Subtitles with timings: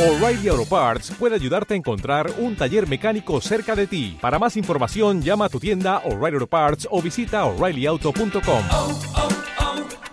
[0.00, 4.16] O'Reilly Auto Parts puede ayudarte a encontrar un taller mecánico cerca de ti.
[4.18, 8.64] Para más información, llama a tu tienda O'Reilly Auto Parts o visita oreillyauto.com.
[8.70, 8.98] oh,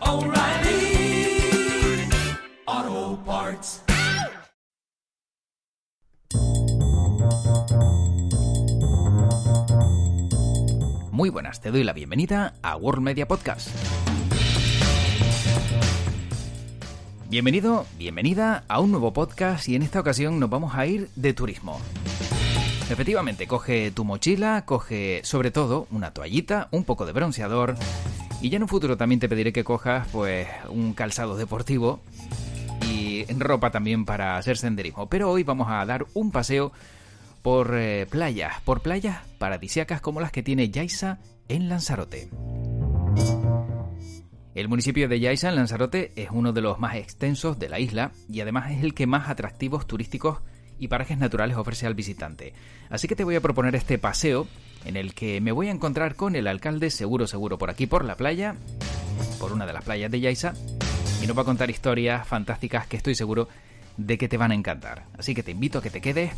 [0.01, 1.39] oh, O'Reilly
[2.65, 3.81] Auto Parts.
[11.11, 13.69] Muy buenas, te doy la bienvenida a World Media Podcast.
[17.29, 21.33] Bienvenido, bienvenida a un nuevo podcast y en esta ocasión nos vamos a ir de
[21.33, 21.77] turismo.
[22.89, 27.75] Efectivamente, coge tu mochila, coge sobre todo una toallita, un poco de bronceador
[28.39, 31.99] y ya en un futuro también te pediré que cojas pues un calzado deportivo
[32.89, 35.09] y ropa también para hacer senderismo.
[35.09, 36.71] Pero hoy vamos a dar un paseo
[37.41, 42.29] por eh, playas, por playas paradisíacas como las que tiene Yaisa en Lanzarote.
[44.57, 48.09] El municipio de Yaisa en Lanzarote es uno de los más extensos de la isla
[48.27, 50.39] y además es el que más atractivos turísticos
[50.79, 52.53] y parajes naturales ofrece al visitante.
[52.89, 54.47] Así que te voy a proponer este paseo
[54.83, 58.03] en el que me voy a encontrar con el alcalde seguro seguro por aquí por
[58.03, 58.55] la playa,
[59.39, 60.55] por una de las playas de Yaisa,
[61.21, 63.47] y nos va a contar historias fantásticas que estoy seguro
[63.97, 65.03] de que te van a encantar.
[65.19, 66.31] Así que te invito a que te quedes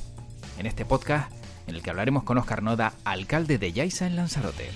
[0.58, 1.32] en este podcast
[1.68, 4.72] en el que hablaremos con Oscar Noda, alcalde de Yaisa en Lanzarote.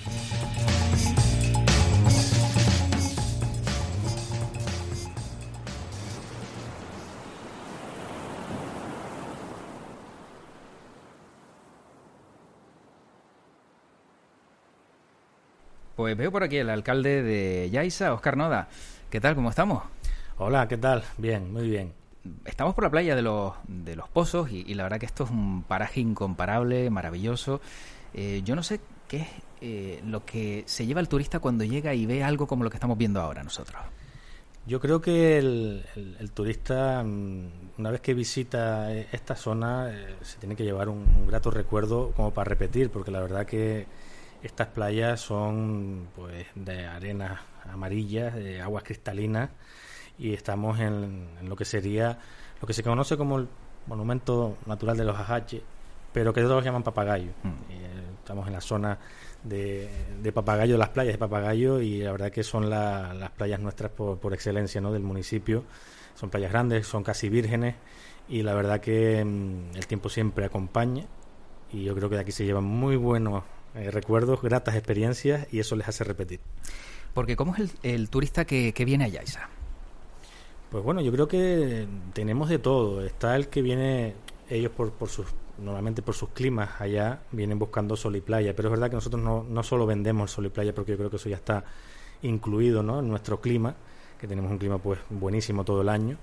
[16.04, 18.68] Pues veo por aquí el alcalde de Yaisa, Oscar Noda.
[19.10, 19.36] ¿Qué tal?
[19.36, 19.84] ¿Cómo estamos?
[20.38, 21.02] Hola, ¿qué tal?
[21.18, 21.94] Bien, muy bien.
[22.44, 25.24] Estamos por la playa de los, de los pozos y, y la verdad que esto
[25.24, 27.62] es un paraje incomparable, maravilloso.
[28.14, 29.28] Eh, yo no sé qué es
[29.62, 32.76] eh, lo que se lleva el turista cuando llega y ve algo como lo que
[32.76, 33.82] estamos viendo ahora nosotros.
[34.68, 39.90] Yo creo que el, el- el turista, mm, una vez que visita eh, esta zona,
[39.90, 43.46] eh, se tiene que llevar un, un grato recuerdo como para repetir, porque la verdad
[43.46, 43.88] que
[44.44, 47.40] estas playas son pues de arenas
[47.72, 49.50] amarillas, de aguas cristalinas,
[50.20, 52.18] y estamos en, en lo que sería,
[52.62, 53.48] lo que se conoce como el
[53.88, 55.62] monumento natural de los ajaches,
[56.12, 57.32] pero que todos llaman papagayo.
[57.44, 57.48] Mm.
[57.72, 58.98] Eh, estamos en la zona
[59.44, 59.90] de,
[60.22, 63.92] de Papagayo, las playas de Papagayo, y la verdad que son la- las playas nuestras
[63.92, 64.94] por, por excelencia ¿no?
[64.94, 65.64] del municipio.
[66.16, 67.76] Son playas grandes, son casi vírgenes,
[68.30, 71.06] y la verdad que mm, el tiempo siempre acompaña,
[71.74, 73.44] y yo creo que de aquí se llevan muy buenos
[73.76, 76.40] eh, recuerdos, gratas experiencias, y eso les hace repetir.
[77.14, 79.50] Porque ¿cómo es el, el turista que, que viene a Yaisa?
[80.74, 83.06] Pues bueno, yo creo que tenemos de todo.
[83.06, 84.16] Está el que viene,
[84.50, 85.28] ellos por, por sus,
[85.60, 88.56] normalmente por sus climas allá, vienen buscando sol y playa.
[88.56, 91.12] Pero es verdad que nosotros no, no solo vendemos sol y playa, porque yo creo
[91.12, 91.64] que eso ya está
[92.24, 93.00] incluido ¿no?
[93.00, 93.76] en nuestro clima,
[94.20, 96.18] que tenemos un clima pues buenísimo todo el año.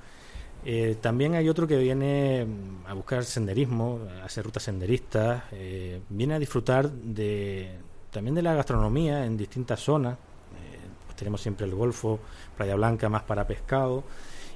[0.64, 6.00] Eh, también hay otro que viene mm, a buscar senderismo, a hacer rutas senderistas, eh,
[6.10, 7.70] viene a disfrutar de,
[8.10, 10.14] también de la gastronomía en distintas zonas.
[10.14, 12.18] Eh, pues tenemos siempre el Golfo,
[12.56, 14.04] Playa Blanca más para pescado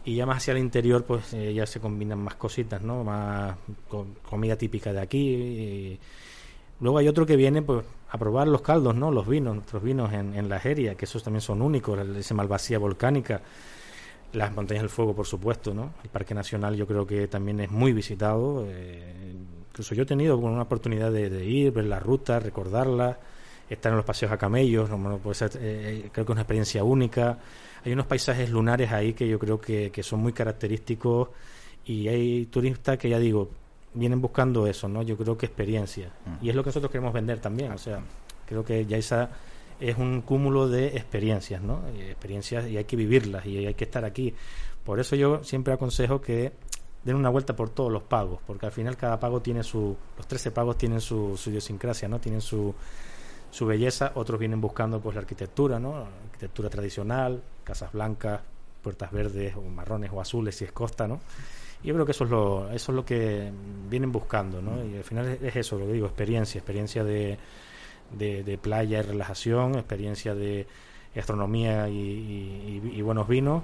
[0.05, 3.03] y ya más hacia el interior pues eh, ya se combinan más cositas, ¿no?
[3.05, 3.57] Más
[3.89, 5.19] co- comida típica de aquí.
[5.35, 6.01] y
[6.81, 9.11] luego hay otro que viene pues a probar los caldos, ¿no?
[9.11, 12.79] Los vinos, nuestros vinos en, en la Jeria, que esos también son únicos, ese Malvasía
[12.79, 13.41] volcánica,
[14.35, 15.95] las montañas del fuego, por supuesto, ¿no?
[16.03, 18.67] El Parque Nacional yo creo que también es muy visitado.
[18.69, 19.35] eh,
[19.71, 23.19] incluso yo he tenido una oportunidad de, de ir, ver la ruta, recordarla,
[23.69, 27.39] estar en los paseos a camellos, no, ser, eh, creo que es una experiencia única.
[27.85, 31.29] Hay unos paisajes lunares ahí que yo creo que, que son muy característicos
[31.85, 33.51] y hay turistas que ya digo,
[33.95, 35.03] vienen buscando eso, ¿no?
[35.03, 36.11] Yo creo que experiencia.
[36.25, 36.45] Mm.
[36.45, 38.01] Y es lo que nosotros queremos vender también, o sea,
[38.47, 39.31] creo que ya esa
[39.81, 41.83] es un cúmulo de experiencias, ¿no?
[41.97, 44.35] Y experiencias y hay que vivirlas y hay que estar aquí.
[44.85, 46.53] Por eso yo siempre aconsejo que
[47.05, 50.27] den una vuelta por todos los pagos, porque al final cada pago tiene su, los
[50.27, 52.19] 13 pagos tienen su, su idiosincrasia, ¿no?
[52.19, 52.75] Tienen su,
[53.51, 56.01] su belleza, otros vienen buscando pues la arquitectura, ¿no?
[56.01, 58.41] La arquitectura tradicional, casas blancas,
[58.83, 61.21] puertas verdes o marrones o azules si es costa, ¿no?
[61.83, 63.53] Y yo creo que eso es lo, eso es lo que
[63.91, 64.83] vienen buscando, ¿no?
[64.85, 67.39] Y al final es eso, lo que digo, experiencia, experiencia de,
[68.13, 70.67] de, de playa y relajación, experiencia de
[71.15, 73.63] gastronomía y, y- y buenos vinos,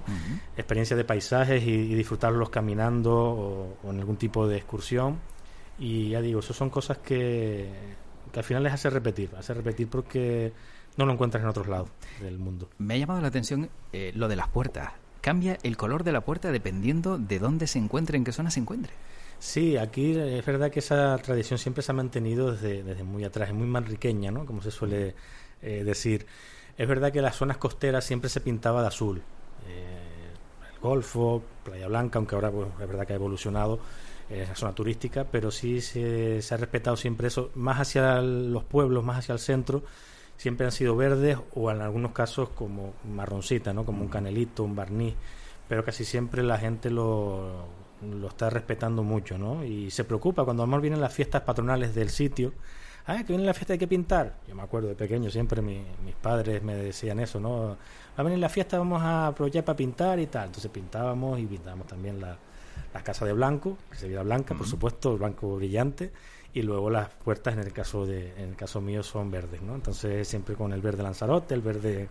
[0.57, 5.19] experiencia de paisajes y, y disfrutarlos caminando o, o en algún tipo de excursión.
[5.79, 7.69] Y ya digo, eso son cosas que,
[8.33, 10.53] que al final les hace repetir, hace repetir porque
[10.97, 11.89] no lo encuentras en otros lados
[12.21, 12.69] del mundo.
[12.79, 14.93] Me ha llamado la atención eh, lo de las puertas.
[15.21, 18.61] Cambia el color de la puerta dependiendo de dónde se encuentre, en qué zona se
[18.61, 18.93] encuentre.
[19.41, 23.49] Sí, aquí es verdad que esa tradición siempre se ha mantenido desde, desde muy atrás,
[23.49, 24.45] es muy manriqueña, ¿no?
[24.45, 25.15] Como se suele
[25.63, 26.27] eh, decir.
[26.77, 29.23] Es verdad que las zonas costeras siempre se pintaba de azul.
[29.67, 30.31] Eh,
[30.83, 33.81] Golfo, Playa Blanca, aunque ahora pues, es verdad que ha evolucionado
[34.29, 38.65] eh, esa zona turística, pero sí se, se ha respetado siempre eso, más hacia los
[38.65, 39.83] pueblos, más hacia el centro,
[40.37, 43.87] siempre han sido verdes o en algunos casos como marroncita, ¿no?
[43.87, 45.15] como un canelito, un barniz,
[45.67, 47.67] pero casi siempre la gente lo,
[48.03, 49.65] lo está respetando mucho, ¿no?
[49.65, 52.53] Y se preocupa cuando además vienen las fiestas patronales del sitio.
[53.07, 54.37] Ah, que viene la fiesta hay que pintar.
[54.47, 57.69] Yo me acuerdo de pequeño, siempre mi- mis padres me decían eso, ¿no?
[57.69, 57.77] Va
[58.17, 60.47] a venir la fiesta, vamos a aprovechar para pintar y tal.
[60.47, 62.37] Entonces pintábamos y pintábamos también la,
[62.95, 66.13] la casa de blanco, que se viera blanca, por supuesto, blanco brillante,
[66.53, 69.75] y luego las puertas en el caso de, en el caso mío son verdes, ¿no?
[69.75, 72.09] Entonces siempre con el verde Lanzarote, el verde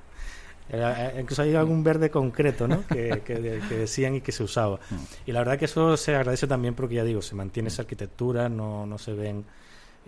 [0.71, 2.85] eh, incluso hay algún verde concreto, ¿no?
[2.87, 4.79] Que, que de- que decían y que se usaba.
[5.25, 8.49] Y la verdad que eso se agradece también porque ya digo, se mantiene esa arquitectura,
[8.49, 9.45] no, no se ven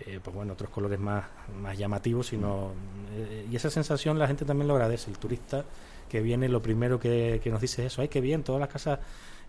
[0.06, 1.26] eh, pues bueno, otros colores más,
[1.62, 2.72] más llamativos, sino
[3.14, 5.12] eh, y esa sensación la gente también lo agradece.
[5.12, 5.66] El turista
[6.10, 8.70] que viene, lo primero que, que nos dice es eso, ay, qué bien, todas las
[8.70, 9.00] casas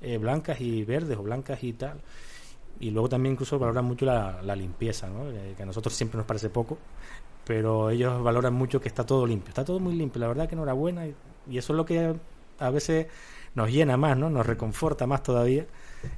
[0.00, 2.00] eh, blancas y verdes o blancas y tal.
[2.80, 5.30] Y luego también incluso valoran mucho la, la limpieza, ¿no?
[5.30, 6.78] Eh, que a nosotros siempre nos parece poco,
[7.44, 10.54] pero ellos valoran mucho que está todo limpio, está todo muy limpio, la verdad que
[10.54, 11.14] enhorabuena, y,
[11.48, 12.14] y eso es lo que
[12.58, 13.06] a veces
[13.54, 14.30] nos llena más, ¿no?
[14.30, 15.66] Nos reconforta más todavía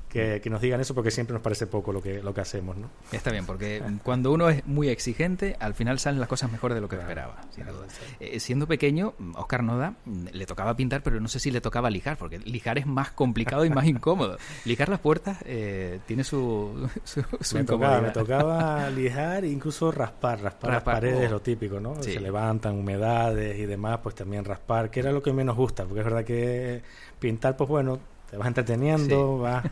[0.09, 2.77] que, que nos digan eso porque siempre nos parece poco lo que, lo que hacemos,
[2.77, 2.89] ¿no?
[3.13, 6.81] Está bien, porque cuando uno es muy exigente, al final salen las cosas mejor de
[6.81, 7.43] lo que Claro, esperaba.
[7.55, 7.87] sin duda.
[8.21, 11.91] Eh, siendo pequeño, Oscar Noda mm, le tocaba pintar, pero no sé si le tocaba
[11.91, 14.37] lijar, porque lijar es más complicado y más incómodo.
[14.65, 18.13] Lijar las puertas eh, tiene su, su, su Me tocaba, me incomodidad.
[18.13, 21.33] tocaba lijar e incluso raspar, raspar, las paredes, oh.
[21.35, 22.01] lo típico, ¿no?
[22.03, 22.13] Sí.
[22.13, 26.01] Se levantan humedades y demás, pues también raspar, que era lo que menos gusta, porque
[26.01, 26.83] es verdad que
[27.19, 27.99] pintar, pues bueno,
[28.35, 29.65] te vas entreteniendo, vas...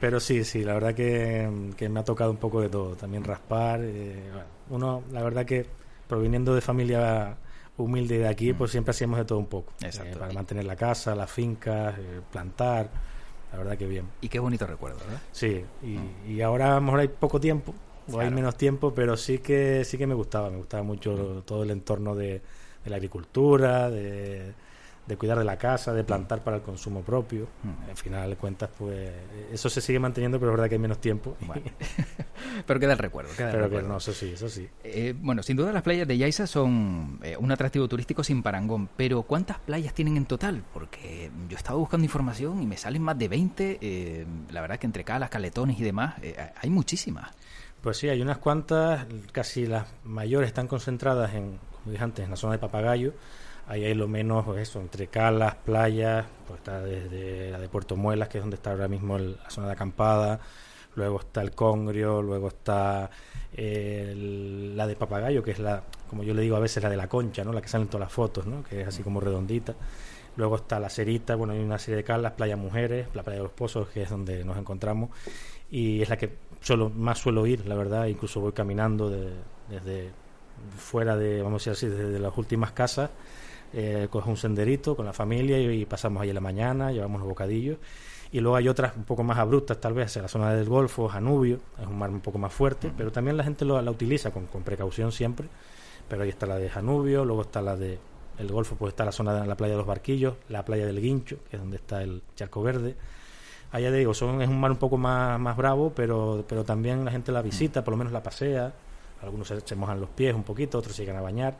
[0.00, 3.22] Pero sí, sí, la verdad que, que me ha tocado un poco de todo, también
[3.22, 3.80] raspar.
[3.82, 5.66] eh, bueno, uno, la verdad que
[6.08, 7.36] proviniendo de familia
[7.76, 9.74] humilde de aquí, pues siempre hacíamos de todo un poco.
[9.80, 9.84] Mm.
[9.84, 10.16] Exacto.
[10.16, 12.88] eh, para mantener la casa, las fincas, eh, plantar,
[13.52, 14.06] la verdad que bien.
[14.22, 15.20] Y qué bonito recuerdo, ¿verdad?
[15.32, 17.74] Sí, y, y ahora a lo mejor hay poco tiempo,
[18.10, 21.62] o hay menos tiempo, pero sí que sí que me gustaba, me gustaba mucho todo
[21.62, 22.40] el entorno de,
[22.84, 24.54] de la agricultura, de,
[25.10, 27.48] de cuidar de la casa, de plantar para el consumo propio.
[27.64, 27.90] Mm.
[27.90, 29.10] Al final de cuentas, pues
[29.52, 31.36] eso se sigue manteniendo, pero es verdad que hay menos tiempo.
[31.50, 31.62] Bueno,
[32.66, 33.30] pero queda el recuerdo.
[33.36, 33.88] Queda el pero que recuerdo.
[33.88, 34.68] no, eso sí, eso sí.
[34.84, 38.88] Eh, bueno, sin duda las playas de Yaiza son eh, un atractivo turístico sin parangón,
[38.96, 40.62] pero ¿cuántas playas tienen en total?
[40.72, 43.78] Porque yo estaba buscando información y me salen más de 20.
[43.80, 47.30] eh, la verdad que entre calas, caletones y demás, eh, hay muchísimas.
[47.80, 52.30] Pues sí, hay unas cuantas, casi las mayores están concentradas en, como dije antes, en
[52.30, 53.12] la zona de Papagayo.
[53.70, 57.94] Ahí hay lo menos, pues eso, entre calas, playas, pues está desde la de Puerto
[57.94, 60.40] Muelas, que es donde está ahora mismo el- la zona de acampada.
[60.96, 63.08] Luego está el Congrio, luego está
[63.56, 67.08] la de Papagayo, que es la, como yo le digo a veces, la de la
[67.08, 67.52] concha, ¿no?
[67.52, 68.62] La que salen todas las fotos, ¿no?
[68.64, 69.74] Que es así como redondita.
[70.36, 73.42] Luego está la Cerita, bueno, hay una serie de calas, Playa Mujeres, la Playa de
[73.44, 75.10] los Pozos, que es donde nos encontramos,
[75.70, 76.30] y es la que
[76.96, 79.32] más suelo ir, la verdad, incluso voy caminando de-
[79.68, 80.10] desde
[80.76, 83.10] fuera de, vamos a decir así, desde las últimas casas,
[83.72, 87.28] eh, un senderito con la familia y, y pasamos ahí a la mañana, llevamos los
[87.28, 87.78] bocadillos,
[88.32, 91.08] y luego hay otras un poco más abruptas, tal vez, hacia la zona del Golfo,
[91.08, 94.30] Janubio, es un mar un poco más fuerte, pero también la gente lo- la utiliza
[94.30, 95.48] con, con precaución siempre,
[96.08, 97.98] pero ahí está la de Janubio, luego está la de
[98.38, 101.00] el Golfo, pues está la zona de la playa de los Barquillos, la playa del
[101.00, 102.94] Guincho, que es donde está el Charco Verde.
[103.70, 107.10] Allá digo, son, es un mar un poco más, más bravo, pero, pero también la
[107.10, 108.72] gente la visita, por lo menos la pasea.
[109.22, 111.58] Algunos se, se mojan los pies un poquito, otros se llegan a bañar.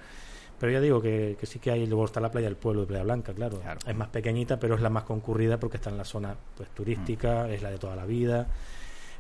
[0.60, 2.86] Pero ya digo que, que sí que hay, luego está la playa del pueblo de
[2.86, 3.58] Playa Blanca, claro.
[3.60, 3.80] Claro.
[3.86, 7.48] Es más pequeñita, pero es la más concurrida porque está en la zona pues turística,
[7.48, 8.46] es la de toda la vida.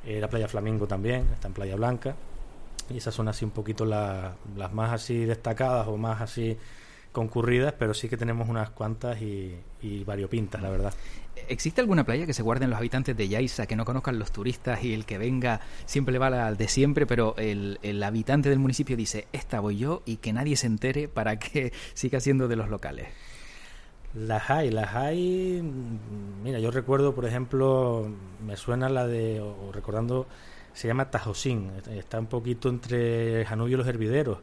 [0.06, 2.14] Eh, la playa Flamingo también, está en Playa Blanca.
[2.90, 6.56] Y esas son así un poquito la- las más así destacadas o más así
[7.12, 10.94] concurridas, pero sí que tenemos unas cuantas y, y variopintas, la verdad.
[11.48, 14.82] ¿Existe alguna playa que se guarden los habitantes de Yaiza, que no conozcan los turistas
[14.84, 18.96] y el que venga siempre va al de siempre, pero el, el habitante del municipio
[18.96, 22.68] dice, esta voy yo y que nadie se entere para que siga siendo de los
[22.68, 23.08] locales?
[24.14, 25.62] Las hay, las hay.
[26.42, 28.10] Mira, yo recuerdo, por ejemplo,
[28.44, 30.26] me suena la de, o recordando,
[30.72, 34.38] se llama Tajosín, está un poquito entre Janubio y los hervideros.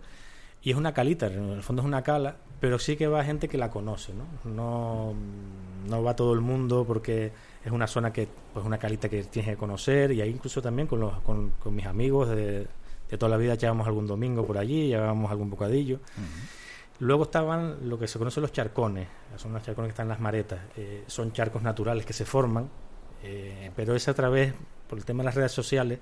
[0.68, 3.48] Y es una calita, en el fondo es una cala, pero sí que va gente
[3.48, 4.26] que la conoce, ¿no?
[4.44, 5.14] No,
[5.88, 7.32] no va todo el mundo porque
[7.64, 10.86] es una zona que, pues una calita que tienes que conocer y ahí incluso también
[10.86, 12.68] con, los, con, con mis amigos de,
[13.10, 16.02] de toda la vida echábamos algún domingo por allí, llevábamos algún bocadillo.
[17.00, 19.08] Luego estaban lo que se conocen los charcones,
[19.38, 22.70] son los charcones que están en las maretas, eh, son charcos naturales que se forman,
[23.24, 24.54] eh, pero es a través,
[24.90, 26.00] por el tema de las redes sociales,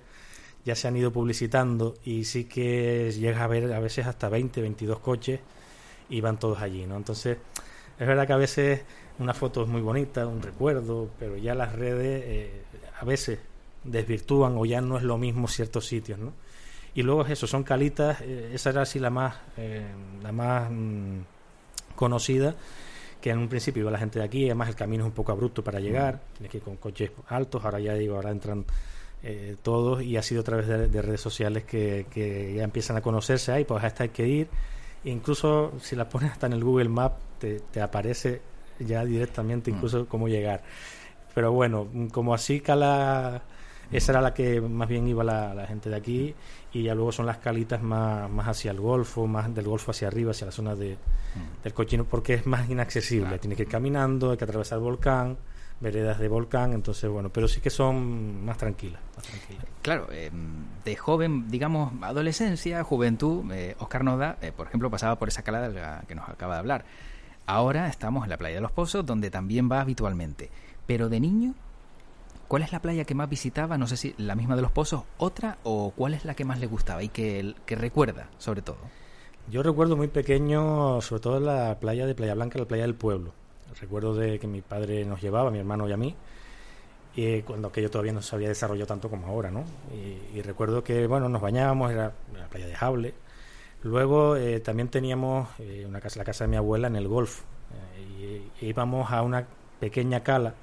[0.65, 4.61] ya se han ido publicitando y sí que llegas a ver a veces hasta 20,
[4.61, 5.39] 22 coches
[6.09, 6.97] y van todos allí, ¿no?
[6.97, 7.37] Entonces,
[7.99, 8.81] es verdad que a veces
[9.19, 12.61] una foto es muy bonita, un recuerdo, pero ya las redes eh,
[12.99, 13.39] a veces
[13.83, 16.33] desvirtúan o ya no es lo mismo ciertos sitios, ¿no?
[16.95, 19.85] Y luego es eso, son calitas, eh, esa era así la más, eh,
[20.23, 21.19] la más mm,
[21.95, 22.55] conocida,
[23.21, 25.31] que en un principio iba la gente de aquí, además el camino es un poco
[25.31, 28.65] abrupto para llegar, tienes que ir con coches altos, ahora ya digo, ahora entran
[29.23, 32.97] eh, todos y ha sido a través de, de redes sociales que, que ya empiezan
[32.97, 34.47] a conocerse, ahí pues hasta hay que ir,
[35.03, 38.41] incluso si la pones hasta en el Google Map te, te aparece
[38.79, 40.61] ya directamente incluso cómo llegar.
[41.33, 43.41] Pero bueno, como así cala
[43.91, 46.33] esa era la que más bien iba la, la gente de aquí
[46.73, 50.07] y ya luego son las calitas más, más hacia el Golfo, más del Golfo hacia
[50.07, 50.97] arriba, hacia la zona de,
[51.63, 53.27] del Cochino, porque es más inaccesible.
[53.27, 53.39] Claro.
[53.39, 55.37] Tiene que ir caminando, hay que atravesar el volcán,
[55.79, 59.01] veredas de volcán, entonces bueno, pero sí que son más tranquilas.
[59.15, 59.65] Más tranquilas.
[59.81, 60.31] Claro, eh,
[60.83, 65.69] de joven, digamos, adolescencia, juventud, eh, Oscar Noda, eh, por ejemplo, pasaba por esa calada
[65.69, 66.85] de la que nos acaba de hablar.
[67.45, 70.49] Ahora estamos en la playa de los Pozos, donde también va habitualmente.
[70.87, 71.53] Pero de niño,
[72.47, 73.77] ¿cuál es la playa que más visitaba?
[73.77, 76.59] No sé si la misma de los Pozos, otra, o cuál es la que más
[76.59, 78.77] le gustaba y que, que recuerda, sobre todo.
[79.51, 83.33] Yo recuerdo muy pequeño, sobre todo la playa de Playa Blanca, la playa del pueblo.
[83.79, 86.15] Recuerdo de que mi padre nos llevaba, mi hermano y a mí,
[87.15, 89.63] y cuando aquello todavía no se había desarrollado tanto como ahora, ¿no?
[90.33, 93.13] Y, recuerdo que, bueno, nos bañábamos, era la playa de Jable.
[93.83, 97.41] Luego eh, también teníamos eh, una casa, la casa de mi abuela en el Golf.
[98.19, 99.45] eh, y íbamos a una
[99.79, 100.55] pequeña cala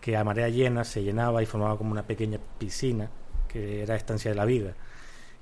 [0.00, 3.10] que a marea llena se llenaba y formaba como una pequeña piscina,
[3.48, 4.74] que era Estancia de la Vida.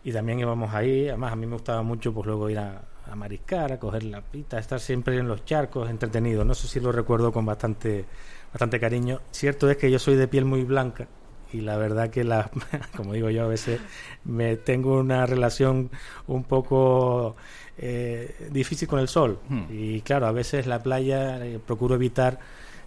[0.03, 3.15] Y también íbamos ahí, además a mí me gustaba mucho pues luego ir a, a
[3.17, 6.45] mariscar, a coger la pita, a estar siempre en los charcos entretenido.
[6.45, 8.05] No sé si lo recuerdo con bastante,
[8.53, 9.21] bastante cariño.
[9.31, 11.07] Cierto es que yo soy de piel muy blanca
[11.53, 12.51] y la verdad que la,
[12.97, 13.81] como digo yo a veces
[14.25, 15.91] me tengo una relación
[16.27, 17.37] un poco
[17.79, 19.65] eh, difícil con el sol Hmm.
[19.71, 22.39] y claro a veces la playa eh, procuro evitar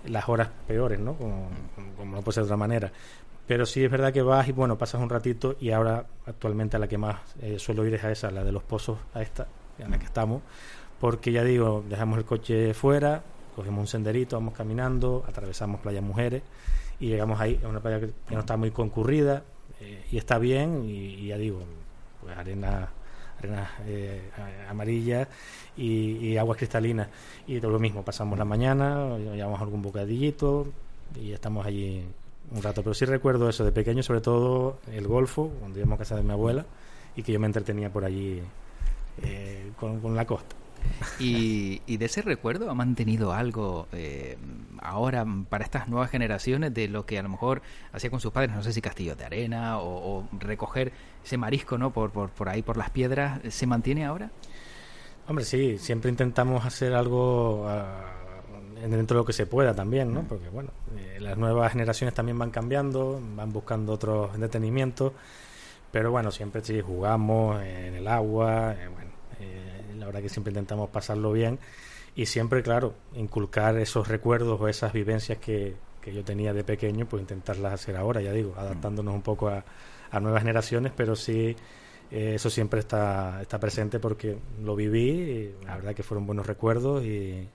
[0.05, 2.91] las horas peores no como, como- como no puede ser de otra manera
[3.47, 6.79] pero sí es verdad que vas y bueno pasas un ratito y ahora actualmente a
[6.79, 9.47] la que más eh, suelo ir es a esa la de los pozos a esta
[9.79, 10.41] en la que estamos
[10.99, 13.23] porque ya digo dejamos el coche fuera
[13.55, 16.43] cogemos un senderito vamos caminando atravesamos playa mujeres
[16.99, 19.43] y llegamos ahí a una playa que, no está muy concurrida
[19.79, 21.61] eh, y está bien y, ya digo
[22.21, 22.89] pues arena
[23.39, 24.29] arena eh,
[24.67, 25.27] a- amarilla
[25.77, 27.07] y, y aguas cristalinas.
[27.47, 30.67] Y todo lo mismo pasamos la mañana llevamos algún bocadillito
[31.15, 32.03] y estamos allí
[32.51, 32.83] un rato.
[32.83, 36.23] Pero sí recuerdo eso de pequeño sobre todo el golfo cuando íbamos a casa de
[36.23, 36.65] mi abuela
[37.15, 38.41] y que yo me entretenía por allí
[39.23, 40.55] eh, con, con la costa
[41.19, 44.37] Y, y de ese recuerdo ha mantenido algo eh,
[44.81, 47.61] ahora para estas nuevas generaciones de lo que a lo mejor
[47.91, 51.77] hacía con sus padres, no sé si castillos de arena o, o recoger ese marisco
[51.77, 54.31] no por, por, por ahí, por las piedras, ¿se mantiene ahora?
[55.27, 58.19] Hombre, sí, siempre intentamos hacer algo ah,
[58.81, 60.23] dentro de lo que se pueda también, ¿no?
[60.23, 65.13] Porque, bueno, eh, las nuevas generaciones también van cambiando, van buscando otros entretenimientos,
[65.91, 69.08] pero bueno, siempre sí jugamos en el agua, eh, bueno,
[70.09, 71.59] verdad que siempre intentamos pasarlo bien
[72.15, 77.07] y siempre, claro, inculcar esos recuerdos o esas vivencias que, que yo tenía de pequeño,
[77.07, 79.63] pues intentarlas hacer ahora, ya digo, adaptándonos un poco a,
[80.11, 81.55] a nuevas generaciones, pero sí
[82.11, 86.47] eh, eso siempre está, está presente porque lo viví, y la verdad que fueron buenos
[86.47, 87.47] recuerdos y,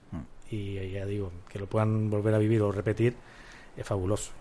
[0.49, 3.15] y ya digo, que lo puedan volver a vivir o repetir
[3.75, 4.31] es fabuloso.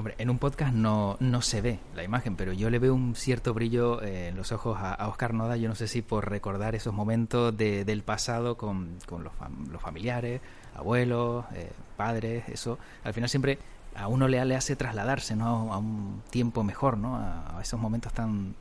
[0.00, 3.14] Hombre, en un podcast no, no se ve la imagen, pero yo le veo un
[3.14, 5.58] cierto brillo eh, en los ojos a, Oscar Noda.
[5.58, 9.66] Yo no sé si por recordar esos momentos de- del pasado con, con los, fam-
[9.68, 10.40] los familiares,
[10.74, 12.78] abuelos, eh, padres, eso.
[13.04, 13.58] Al final siempre
[13.94, 15.70] a uno le, le hace trasladarse ¿no?
[15.70, 17.16] a un tiempo mejor, ¿no?
[17.16, 18.54] a, esos momentos tan,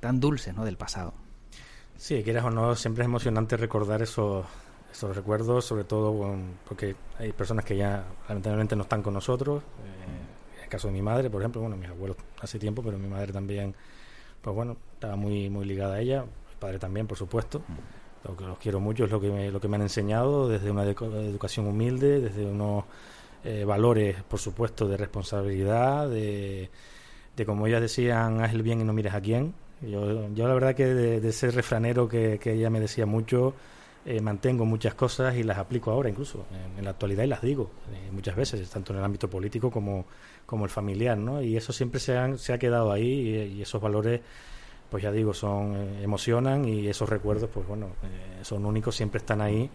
[0.00, 0.66] tan dulces ¿no?
[0.66, 1.14] del pasado.
[1.96, 4.44] Sí, quieras o no, siempre es emocionante recordar esos,
[4.92, 6.36] esos recuerdos, sobre todo
[6.68, 9.62] porque hay personas que ya lamentablemente no están con nosotros.
[9.62, 10.33] eh,
[10.64, 13.32] el caso de mi madre, por ejemplo, bueno, mis abuelos hace tiempo, pero mi madre
[13.32, 13.74] también,
[14.42, 17.62] pues bueno, estaba muy, muy ligada a ella, mi padre también, por supuesto.
[18.24, 20.70] Lo que los quiero mucho es lo que me, lo que me han enseñado desde
[20.70, 22.84] una edu- educación humilde, desde unos
[23.44, 26.70] eh, valores, por supuesto, de responsabilidad, de,
[27.36, 29.52] de como ellas decían, haz el bien y no mires a quién.
[29.82, 33.54] Yo, yo la verdad que de, de ese refranero que, que ella me decía mucho,
[34.06, 37.40] eh, mantengo muchas cosas y las aplico ahora incluso, en, en la actualidad y las
[37.42, 40.04] digo eh, muchas veces, tanto en el ámbito político como,
[40.46, 41.40] como el familiar, ¿no?
[41.42, 44.20] Y eso siempre se, han, se ha quedado ahí y, y esos valores,
[44.90, 49.18] pues ya digo, son eh, emocionan y esos recuerdos, pues bueno, eh, son únicos, siempre
[49.18, 49.70] están ahí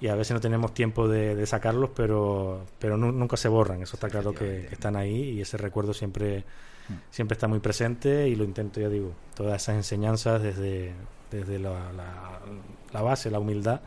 [0.00, 3.82] y a veces no tenemos tiempo de, de sacarlos, pero, pero nu- nunca se borran,
[3.82, 6.44] eso está claro que, que están ahí y ese recuerdo siempre,
[7.10, 10.92] siempre está muy presente y lo intento, ya digo, todas esas enseñanzas desde,
[11.32, 12.40] desde la, la-
[12.92, 13.80] la base, la humildad,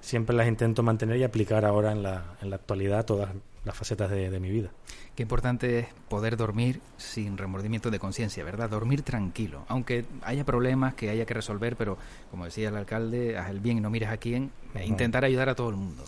[0.00, 3.30] siempre las intento mantener y aplicar ahora en la, en la actualidad todas
[3.64, 4.68] las facetas de, de mi vida.
[5.16, 8.68] Qué importante es poder dormir sin remordimiento de conciencia, ¿verdad?
[8.68, 11.96] Dormir tranquilo, aunque haya problemas que haya que resolver, pero
[12.30, 15.48] como decía el alcalde, haz el bien y no mires a quién, e intentar ayudar
[15.48, 16.04] a todo el mundo.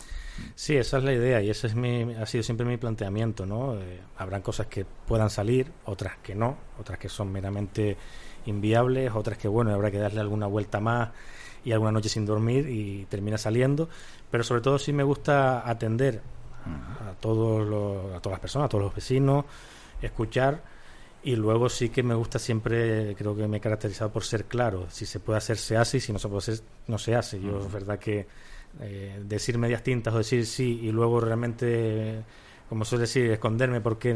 [0.53, 3.73] Sí, esa es la idea y ese es mi, ha sido siempre mi planteamiento, ¿no?
[3.81, 7.97] Eh, habrán cosas que puedan salir, otras que no, otras que son meramente
[8.47, 11.09] inviables, otras que, bueno, habrá que darle alguna vuelta más
[11.63, 13.87] y alguna noche sin dormir y termina saliendo,
[14.31, 16.21] pero sobre todo sí me gusta atender
[16.65, 19.45] a, todos los, a todas las personas, a todos los vecinos,
[20.01, 20.61] escuchar.
[21.23, 24.85] Y luego sí que me gusta siempre, creo que me he caracterizado por ser claro,
[24.89, 27.41] si se puede hacer se hace y si no se puede hacer no se hace.
[27.41, 28.27] Yo es verdad que
[28.81, 32.21] eh, decir medias tintas o decir sí y luego realmente,
[32.69, 34.15] como suele decir, esconderme porque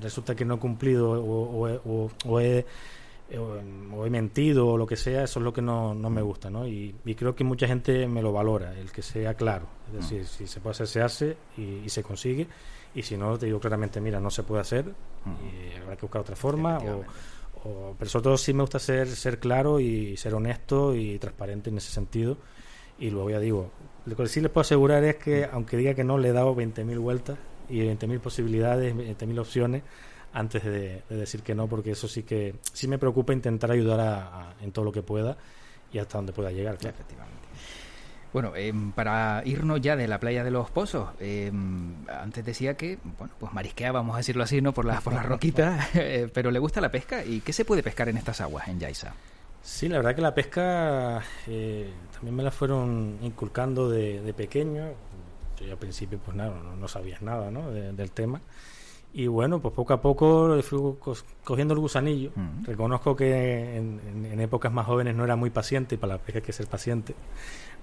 [0.00, 2.64] resulta que no he cumplido o, o- o- o he,
[3.38, 6.22] o, o he mentido o lo que sea, eso es lo que no, no me
[6.22, 6.66] gusta, ¿no?
[6.66, 9.66] Y, y creo que mucha gente me lo valora, el que sea claro.
[9.88, 12.46] Es decir, si se puede hacer, se hace y, y se consigue.
[12.94, 14.86] Y si no, te digo claramente, mira, no se puede hacer
[15.26, 16.78] y habrá que buscar otra forma.
[17.64, 21.70] O, pero sobre todo sí me gusta ser, ser claro y ser honesto y transparente
[21.70, 22.36] en ese sentido.
[22.98, 23.70] Y luego ya digo,
[24.06, 26.54] lo que sí les puedo asegurar es que, aunque diga que no, le he dado
[26.54, 27.38] 20.000 vueltas
[27.68, 29.82] y 20.000 posibilidades, 20.000 opciones
[30.34, 34.00] antes de, de decir que no, porque eso sí que sí me preocupa intentar ayudar
[34.00, 35.36] a- a- en todo lo que pueda
[35.92, 36.76] y hasta donde pueda llegar.
[36.76, 36.94] claro.
[36.94, 37.38] Efectivamente.
[38.32, 42.98] Bueno, em, para irnos ya de la playa de los pozos, em, antes decía que,
[43.16, 44.74] bueno, pues marisquea, vamos a decirlo así, ¿no?
[44.74, 47.24] Por las, por las roquitas, eh, pero le gusta la pesca.
[47.24, 49.14] ¿Y qué se puede pescar en estas aguas, en Yaiza?
[49.62, 54.88] Sí, la verdad que la pesca eh, también me la fueron inculcando de, de pequeño.
[55.64, 57.70] Yo al principio pues nada, no, no sabías nada ¿no?
[57.70, 58.40] de- del tema.
[59.16, 62.30] Y bueno, pues poco a poco fui co- cogiendo el gusanillo.
[62.64, 66.18] Reconozco que en, en- en épocas más jóvenes no era muy paciente y para la
[66.20, 67.14] pesca hay que ser paciente.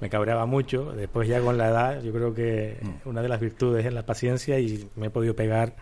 [0.02, 0.92] Me cabreaba mucho.
[0.92, 3.10] Después ya con la edad yo creo que Mm.
[3.10, 5.76] una de las virtudes es la paciencia y me he podido pegar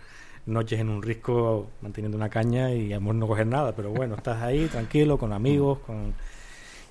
[0.46, 3.90] noches en un risco manteniendo una caña y a lo mejor no coger nada, pero
[3.92, 6.14] bueno, estás ahí tranquilo, con amigos, con...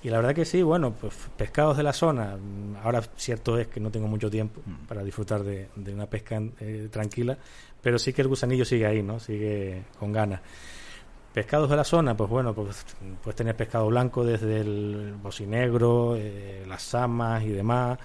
[0.01, 2.37] Y la verdad que sí, bueno, pues pescados de la zona.
[2.37, 4.85] Mm, Ahora cierto es que no tengo mucho tiempo Mm.
[4.87, 7.37] para disfrutar de, de una pesca eh, tranquila,
[7.81, 9.19] pero sí que el gusanillo sigue ahí, ¿no?
[9.19, 10.39] Sigue con ganas.
[11.33, 12.85] Pescados de la zona, pues bueno, pues
[13.23, 17.99] puedes tener pescado blanco desde el bocinegro, eh, las samas y demás.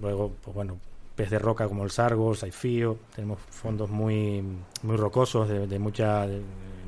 [0.00, 0.78] Luego, pues bueno,
[1.16, 2.96] pez de roca como el sargo, el saifío.
[3.14, 4.42] Tenemos fondos muy
[4.82, 6.38] muy rocosos de, de mucha de,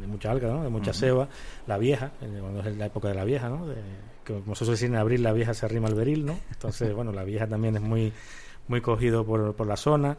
[0.01, 0.63] de mucha alga, ¿no?
[0.63, 1.29] De mucha ceba.
[1.67, 3.67] La vieja, eh, cuando es la época de la vieja, ¿no?
[3.67, 6.39] De- como se suele decir en abril, la vieja se arrima al beril, ¿no?
[6.53, 8.13] Entonces, bueno, la vieja también es muy
[8.69, 10.17] muy cogido por, por la zona.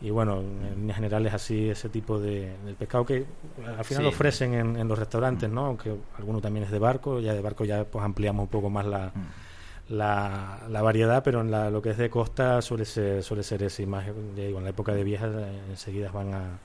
[0.00, 3.24] Y bueno, en líneas generales así ese tipo de, del pescado que
[3.66, 4.08] al final Sí.
[4.08, 5.66] ofrecen en, en los restaurantes, ¿no?
[5.66, 8.84] Aunque alguno también es de barco, ya de barco ya pues ampliamos un poco más
[8.86, 9.94] la, Mm.
[9.94, 13.62] la, la variedad, pero en la, lo que es de costa suele ser, suele ser
[13.62, 13.86] ese.
[13.86, 16.58] Más, ya digo, en la época de viejas eh, enseguida van a,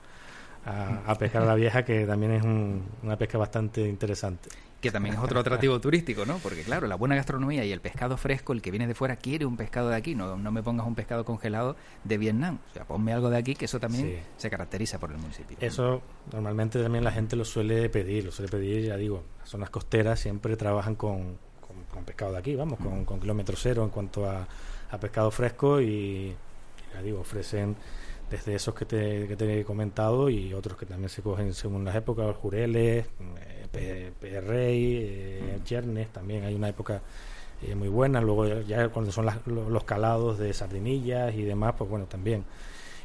[0.64, 4.48] a, a pescar a la vieja, que también es un- una pesca bastante interesante.
[4.80, 6.38] Que también es otro atractivo turístico, ¿no?
[6.38, 9.44] Porque claro, la buena gastronomía y el pescado fresco, el que viene de fuera quiere
[9.44, 12.58] un pescado de aquí, no, no me pongas un pescado congelado de Vietnam.
[12.70, 14.16] O sea, ponme algo de aquí, que eso también Sí.
[14.38, 15.58] se caracteriza por el municipio.
[15.60, 16.00] Eso
[16.32, 20.18] normalmente también la gente lo suele pedir, lo suele pedir, ya digo, las zonas costeras
[20.18, 24.30] siempre trabajan con, con- con pescado de aquí, vamos, con, con kilómetro cero en cuanto
[24.30, 24.48] a,
[24.90, 26.34] a pescado fresco y
[26.94, 27.76] ya digo, ofrecen
[28.30, 31.84] desde esos que te, que te he comentado y otros que también se cogen según
[31.84, 33.06] las épocas, los jureles,
[33.74, 37.02] eh, pejerrey, eh, chernes, también hay una época
[37.62, 41.74] eh, muy buena, luego ya, cuando son las- lo- los calados de sardinillas y demás,
[41.76, 42.44] pues bueno, también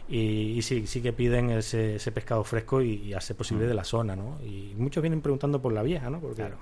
[0.07, 0.19] y,
[0.57, 3.83] y sí, sí que piden ese, ese pescado fresco y, y hace posible de la
[3.83, 4.37] zona, ¿no?
[4.43, 6.19] Y muchos vienen preguntando por la vieja, ¿no?
[6.19, 6.57] Porque Claro.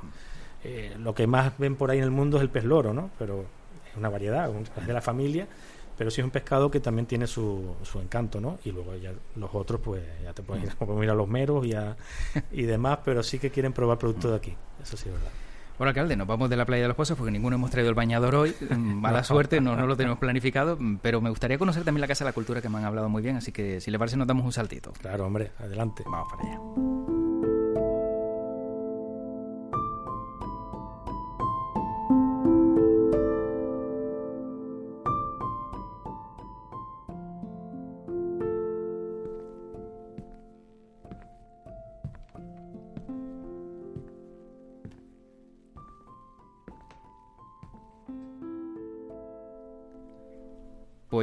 [0.64, 3.10] eh, lo que más ven por ahí en el mundo es el pez loro, ¿no?
[3.20, 3.42] Pero
[3.92, 5.46] es una variedad, es de la familia,
[5.98, 8.58] pero sí es un pescado que también tiene su, su encanto, ¿no?
[8.66, 11.74] Y luego ya los otros, pues ya te ir, como ir a los meros y,
[11.74, 11.96] a-
[12.52, 15.30] y demás, pero sí que quieren probar productos de aquí, eso sí es verdad.
[15.78, 17.96] Bueno, alcalde, nos vamos de la playa de los pozos porque ninguno hemos traído el
[17.96, 18.56] bañador hoy.
[18.70, 22.08] Mm, Mala suerte, no, no lo tenemos planificado, mm, pero me gustaría conocer también la
[22.08, 24.16] Casa de la Cultura que me han hablado muy bien, así que si le parece
[24.16, 24.94] nos damos un saltito.
[24.94, 26.04] Claro, hombre, adelante.
[26.06, 27.03] Vamos para allá.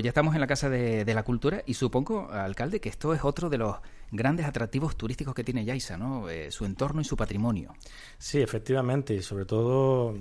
[0.01, 3.25] Ya estamos en la Casa de, de la Cultura y supongo, alcalde, que esto es
[3.25, 3.77] otro de los
[4.11, 6.29] grandes atractivos turísticos que tiene Yaiza, ¿no?
[6.29, 7.75] Eh, su entorno y su patrimonio.
[8.19, 10.15] Sí, efectivamente, y sobre todo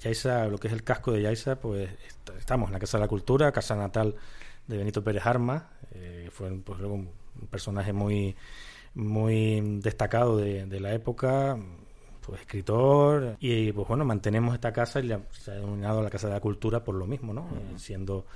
[0.00, 1.90] Yaiza, lo que es el casco de Yaiza, pues
[2.38, 4.14] estamos en la Casa de la Cultura, casa natal
[4.66, 7.10] de Benito Pérez Armas, eh, fue pues, un,
[7.50, 8.36] personaje muy,
[8.94, 11.56] muy destacado de, la época,
[12.20, 16.34] pues escritor, y pues bueno, mantenemos esta casa y se ha denominado la Casa de
[16.34, 17.48] la Cultura por lo mismo, ¿no?
[17.52, 18.26] Eh, siendo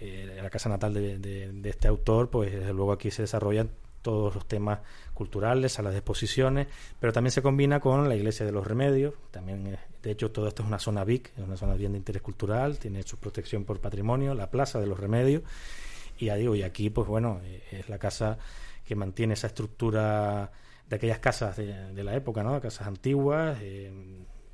[0.00, 3.70] eh, la casa natal de, de, este autor, pues desde luego aquí se desarrollan
[4.02, 4.80] todos los temas
[5.14, 6.68] culturales, a las exposiciones,
[7.00, 10.62] pero también se combina con la Iglesia de los Remedios, también de hecho todo esto
[10.62, 13.80] es una zona BIC, es una zona bien de interés cultural, tiene su protección por
[13.80, 15.42] patrimonio, la Plaza de los Remedios,
[16.18, 18.38] y digo, y aquí pues bueno, eh, es la casa
[18.84, 20.52] que mantiene esa estructura
[20.88, 22.60] de aquellas casas de, la época, ¿no?
[22.60, 23.90] Casas antiguas, eh,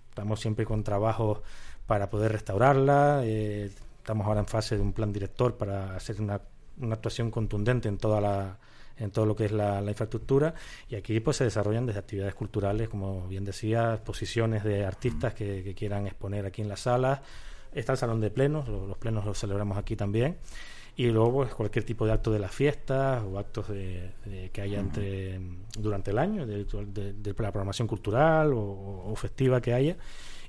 [0.09, 1.41] estamos siempre con trabajos
[1.87, 3.71] para poder restaurarla, eh,
[4.11, 6.41] estamos ahora en fase de un plan director para hacer una,
[6.81, 8.59] una actuación contundente en toda la
[8.97, 10.53] en todo lo que es la, infraestructura.
[10.89, 15.75] Y aquí pues se desarrollan desde actividades culturales, como bien decía, exposiciones de artistas que,
[15.77, 17.21] quieran exponer aquí en las salas,
[17.73, 20.39] está el salón de plenos, los, plenos los celebramos aquí también.
[20.97, 24.81] Y luego pues, cualquier tipo de acto de las fiestas o actos de, que haya
[24.81, 25.41] entre
[25.79, 26.67] durante el año de,
[27.39, 29.97] la programación cultural o, festiva que haya.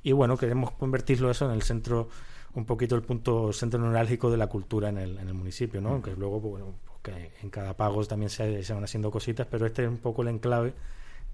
[0.04, 2.10] Y bueno queremos convertirlo eso en el centro
[2.53, 5.89] un poquito el punto centro neurálgico de la cultura en el, en el municipio no
[5.89, 9.83] aunque luego pues, bueno, que en cada pago también se, van haciendo cositas, pero este
[9.83, 10.73] es un poco el enclave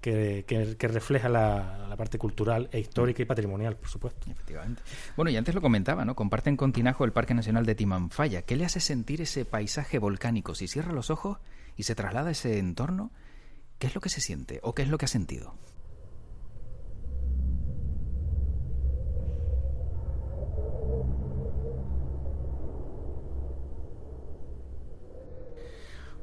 [0.00, 4.30] que, que, refleja la, parte cultural e histórica y patrimonial, por supuesto.
[4.30, 4.80] Efectivamente.
[5.16, 6.14] Bueno, y antes lo comentaba, ¿no?
[6.14, 8.42] Comparten con Tinajo el Parque Nacional de Timanfaya.
[8.42, 10.54] ¿Qué le hace sentir ese paisaje volcánico?
[10.54, 11.38] Si cierra los ojos
[11.76, 13.10] y se traslada a ese entorno,
[13.80, 15.54] ¿qué es lo que se siente o qué es lo que ha sentido?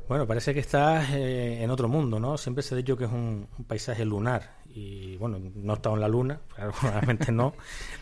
[0.08, 2.38] Bueno, parece que estás eh, en otro mundo, ¿no?
[2.38, 6.02] Siempre se ha dicho que es un, paisaje lunar y, bueno, no he estado en
[6.02, 6.39] la luna,
[6.84, 7.56] realmente no,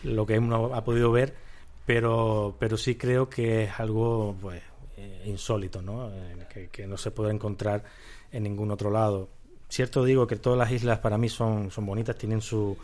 [0.04, 1.34] lo que uno ha podido ver,
[1.86, 4.62] pero, pero sí creo que es algo, pues,
[4.98, 6.10] eh, insólito, ¿no?
[6.10, 7.86] Eh, que, no se puede encontrar
[8.34, 9.30] en ningún otro lado.
[9.70, 12.78] Cierto digo que todas las islas para mí son, son bonitas, tienen su,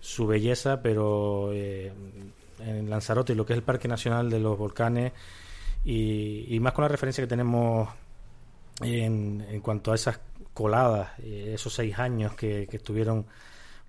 [0.00, 5.12] su belleza, pero en Lanzarote, lo que es el Parque Nacional de los Volcanes,
[5.84, 7.88] y, y más con la referencia que tenemos
[8.80, 10.20] en, en cuanto a esas
[10.58, 13.26] coladas, eh, esos seis años que, estuvieron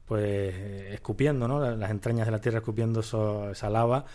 [0.06, 0.54] pues
[0.92, 1.76] escupiendo, ¿no?
[1.76, 4.06] Las entrañas de la tierra escupiendo esa lava,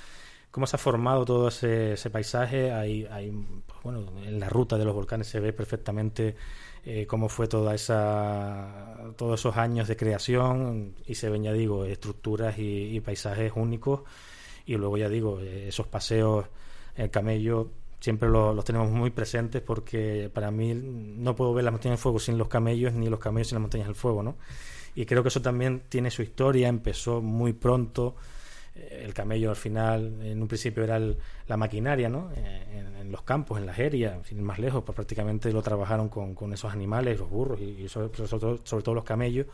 [0.51, 2.73] cómo se ha formado todo ese, paisaje.
[2.73, 3.31] Hay, hay
[3.67, 6.37] pues, bueno, en la ruta de los volcanes se ve perfectamente
[6.85, 11.85] eh, cómo fue toda esa, todos esos años de creación y se ven, ya digo,
[11.85, 14.03] estructuras y, paisajes únicos.
[14.67, 16.47] Y luego, ya digo, eh, esos paseos,
[16.95, 17.71] el camello
[18.05, 22.19] siempre los tenemos muy presentes porque para mí no puedo ver las montañas del fuego
[22.19, 24.37] sin los camellos ni los camellos sin las montañas del fuego, ¿no?
[24.95, 28.15] Y creo que eso también tiene su historia, empezó muy pronto,
[28.75, 32.31] eh, el camello al final, en un principio era la maquinaria, ¿no?
[32.37, 36.35] Eh, en, los campos, en las herias, sin más lejos, pues prácticamente lo trabajaron con,
[36.35, 39.47] con esos animales, los burros y, sobre, todo, sobre todo los camellos.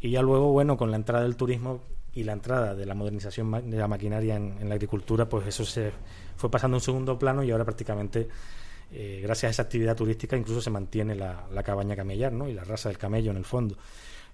[0.00, 1.82] Y ya luego, bueno, con la entrada del turismo
[2.14, 5.92] y la entrada de la modernización de la maquinaria en, la agricultura, pues eso se
[6.36, 8.28] fue pasando a un segundo plano y ahora prácticamente,
[8.92, 12.48] eh, gracias a esa actividad turística, incluso se mantiene la, cabaña camellar ¿no?
[12.48, 13.76] y la raza del camello en el fondo.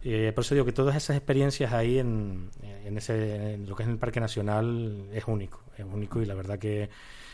[0.03, 3.89] Eh, por eso digo que todas esas experiencias ahí en, en ese, lo que es
[3.89, 6.89] el Parque Nacional es único, es único y la verdad que,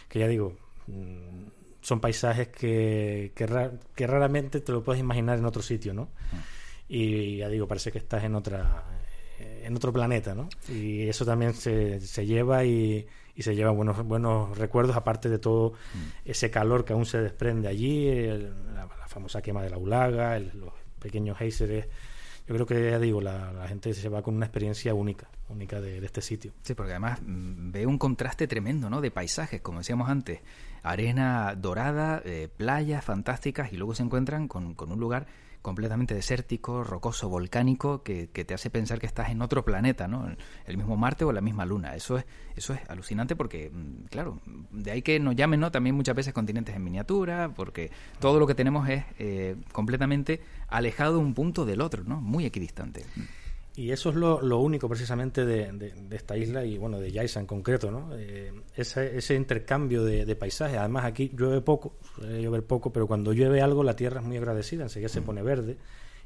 [0.08, 1.44] que ya digo, mm,
[1.82, 6.04] son paisajes que, que, raramente te lo puedes imaginar en otro sitio, ¿no?
[6.04, 6.36] Mm.
[6.88, 8.84] Y ya digo, parece que estás en otra
[9.62, 10.48] en otro planeta, ¿no?
[10.68, 15.38] Y eso también se, se lleva y, y, se lleva buenos, buenos recuerdos, aparte de
[15.38, 16.28] todo mm.
[16.30, 18.26] ese calor que aún se desprende allí,
[18.74, 21.86] la, famosa quema de la Ulaga, los pequeños géiseres.
[22.46, 25.98] Yo creo que, ya digo, la, gente se va con una experiencia única, única de,
[25.98, 26.52] este sitio.
[26.62, 29.00] Sí, porque además mm, ve un contraste tremendo, ¿no?
[29.00, 30.40] De paisajes, como decíamos antes,
[30.82, 35.26] arena dorada, eh, playas fantásticas y luego se encuentran con, con un lugar
[35.62, 40.28] completamente desértico, rocoso, volcánico, que, te hace pensar que estás en otro planeta, ¿no?
[40.66, 41.94] El mismo Marte o la misma Luna.
[41.94, 44.40] Eso es, eso es alucinante porque, mm, claro,
[44.72, 45.70] de ahí que nos llamen, ¿no?
[45.70, 51.14] También muchas veces continentes en miniatura, porque todo lo que tenemos es eh, completamente alejado
[51.14, 52.20] de un punto del otro, ¿no?
[52.20, 53.04] Muy equidistante.
[53.74, 57.40] Y eso es lo, lo único precisamente de, de, esta isla y bueno, de Yaisa
[57.40, 58.10] en concreto, ¿no?
[58.14, 60.76] Eh, ese, ese, intercambio de, de, paisajes.
[60.76, 64.36] Además aquí llueve poco, suele llover poco, pero cuando llueve algo la tierra es muy
[64.36, 65.24] agradecida, enseguida se mm.
[65.24, 65.78] pone verde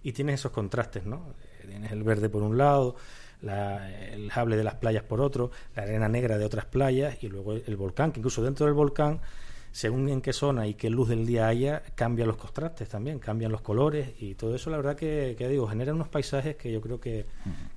[0.02, 1.34] y tienes esos contrastes, ¿no?
[1.60, 2.96] Eh, tienes el verde por un lado,
[3.42, 7.28] la, el jable de las playas por otro, la arena negra de otras playas y
[7.28, 9.20] luego el volcán, que incluso dentro del volcán
[9.76, 13.52] según en qué zona y qué luz del día haya, cambian los contrastes también, cambian
[13.52, 16.80] los colores y todo eso, la verdad que, que digo, genera unos paisajes que yo
[16.80, 17.26] creo que,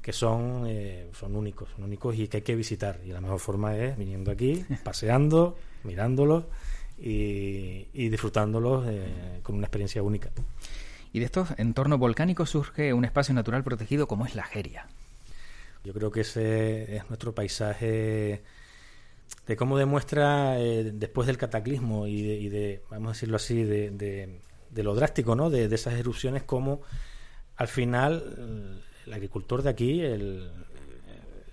[0.02, 3.02] que son, eh, son únicos, son únicos y que hay que visitar.
[3.04, 6.46] Y la mejor forma es viniendo aquí, paseando, mirándolos
[6.98, 10.30] y, y disfrutándolos eh, con una experiencia única.
[11.12, 14.88] Y de estos entornos volcánicos surge un espacio natural protegido como es la Geria.
[15.84, 18.42] Yo creo que ese es nuestro paisaje
[19.48, 23.64] de cómo demuestra eh, después del cataclismo y de, y de, vamos a decirlo así,
[23.64, 24.40] de, de-
[24.70, 25.50] de lo drástico, ¿no?
[25.50, 26.82] De, esas erupciones, como
[27.56, 30.52] al final eh, el agricultor de aquí, el,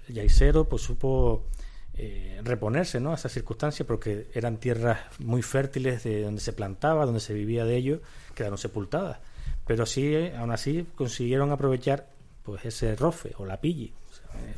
[0.08, 1.46] el yaicero, pues supo
[1.94, 3.12] eh, reponerse, ¿no?
[3.12, 7.64] A esas circunstancias, porque eran tierras muy fértiles de donde se plantaba, donde se vivía
[7.64, 8.02] de ello,
[8.34, 9.18] quedaron sepultadas.
[9.66, 12.08] Pero sí, eh, aún así, consiguieron aprovechar
[12.42, 13.92] pues ese rofe o la pilli,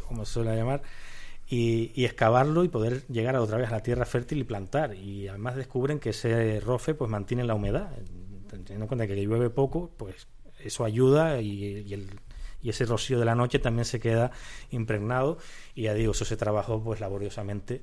[0.09, 0.83] como se suele llamar,
[1.49, 4.95] y, excavarlo y poder llegar otra vez a la tierra fértil y plantar.
[4.95, 7.91] Y además descubren que ese rofe pues mantiene la humedad.
[8.49, 10.27] Teniendo en cuenta que llueve poco, pues
[10.59, 12.11] eso ayuda y, el,
[12.63, 14.31] y ese rocío de la noche también se queda
[14.71, 15.39] impregnado.
[15.75, 17.83] Y ya digo, eso se trabajó pues laboriosamente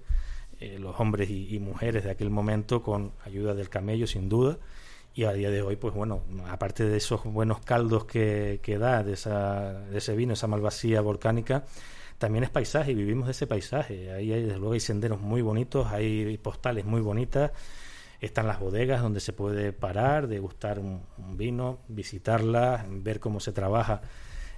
[0.59, 4.59] eh, los hombres y, y mujeres de aquel momento con ayuda del camello, sin duda.
[5.15, 9.01] Y a día de hoy, pues bueno, aparte de esos buenos caldos que, que da
[9.01, 11.63] de, esa, de ese vino, esa malvasía volcánica,
[12.17, 14.11] también es paisaje y vivimos de ese paisaje.
[14.11, 17.51] Ahí hay, desde luego hay senderos muy bonitos, hay postales muy bonitas,
[18.21, 23.51] están las bodegas donde se puede parar, degustar un, un vino, visitarlas, ver cómo se
[23.51, 24.01] trabaja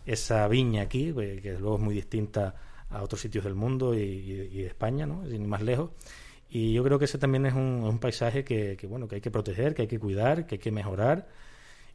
[0.08, 2.56] esa viña aquí, eh, que desde luego es muy distinta
[2.90, 5.28] a otros sitios del mundo y, de España, ¿no?
[5.28, 5.92] sin más lejos.
[6.50, 9.76] Y yo creo que ese también es un, paisaje que, bueno, que hay que proteger,
[9.76, 11.28] que hay que cuidar, que hay que mejorar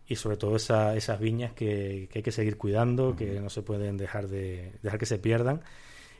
[0.08, 3.62] y sobre todo esa- esas viñas que, que hay que seguir cuidando, que no se
[3.62, 5.60] pueden dejar de dejar que se pierdan.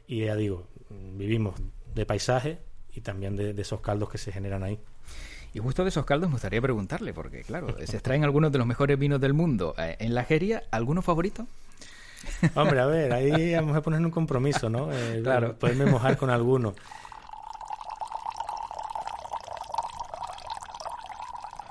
[0.06, 1.54] Y ya digo, mm, vivimos
[1.94, 2.58] de paisaje
[2.94, 4.78] y también de, de esos caldos que se generan ahí.
[5.54, 8.66] Y justo de esos caldos me gustaría preguntarle, porque claro, se extraen algunos de los
[8.66, 9.74] mejores vinos del mundo.
[9.76, 11.46] Eh, ¿En la Geria, alguno favorito?
[12.54, 14.88] Hombre, a ver, ahí vamos a poner un compromiso, ¿no?
[14.92, 15.58] Eh, Claro.
[15.58, 16.74] Poderme mojar con alguno.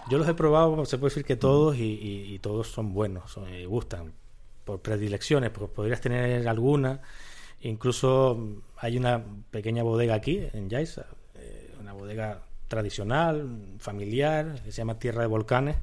[0.06, 3.32] Yo los he probado, se puede decir que todos, y, y- y todos son buenos,
[3.32, 4.14] son- eh, gustan.
[4.66, 7.02] Por predilecciones, pues podrías tener alguna.
[7.62, 14.72] Incluso mm, hay una pequeña bodega aquí, en Yaiza, eh, una bodega tradicional, familiar, que
[14.72, 15.78] se llama Tierra de Volcanes.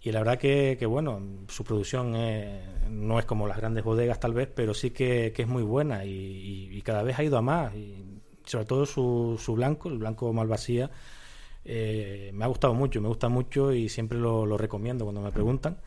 [0.00, 4.20] Y la verdad que, que, bueno, su producción eh, no es como las grandes bodegas
[4.20, 7.36] tal vez, pero sí que, es muy buena y, y- y cada vez ha ido
[7.38, 7.74] a más.
[7.74, 8.04] Y
[8.44, 10.90] sobre todo su, su blanco, el blanco Malvasía,
[11.64, 15.32] eh, me ha gustado mucho, me gusta mucho y siempre lo, lo recomiendo cuando me
[15.32, 15.78] preguntan.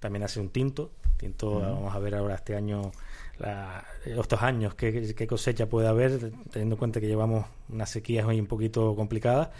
[0.00, 2.90] También hace un tinto, tinto vamos a ver ahora este año,
[3.38, 8.26] la- estos años, qué, qué cosecha puede haber, teniendo en cuenta que llevamos unas sequías
[8.26, 9.50] hoy un poquito complicadas.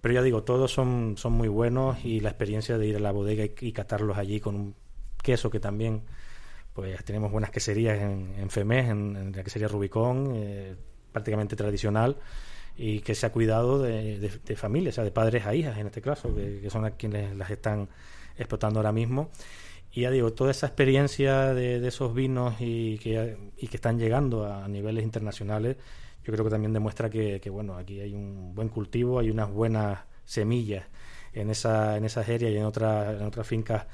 [0.00, 3.12] Pero ya digo, todos son, son muy buenos y la experiencia de ir a la
[3.12, 4.74] bodega y, y catarlos allí con un
[5.22, 6.00] queso que también,
[6.72, 10.74] pues tenemos buenas queserías en, en Femés, en, en la quesería Rubicón, eh,
[11.12, 12.16] prácticamente tradicional
[12.82, 15.76] y que se ha cuidado de, de, de familia, o sea, de padres a hijas
[15.76, 17.90] en este caso, que, son a quienes las están
[18.38, 19.28] explotando ahora mismo.
[19.92, 24.50] Y ya digo, toda esa experiencia de, esos vinos y que, y que están llegando
[24.50, 25.76] a niveles internacionales,
[26.24, 29.98] yo creo que también demuestra que, bueno, aquí hay un buen cultivo, hay unas buenas
[30.24, 30.86] semillas
[31.34, 33.84] en esa, en esa feria y en, otra, en otras fincas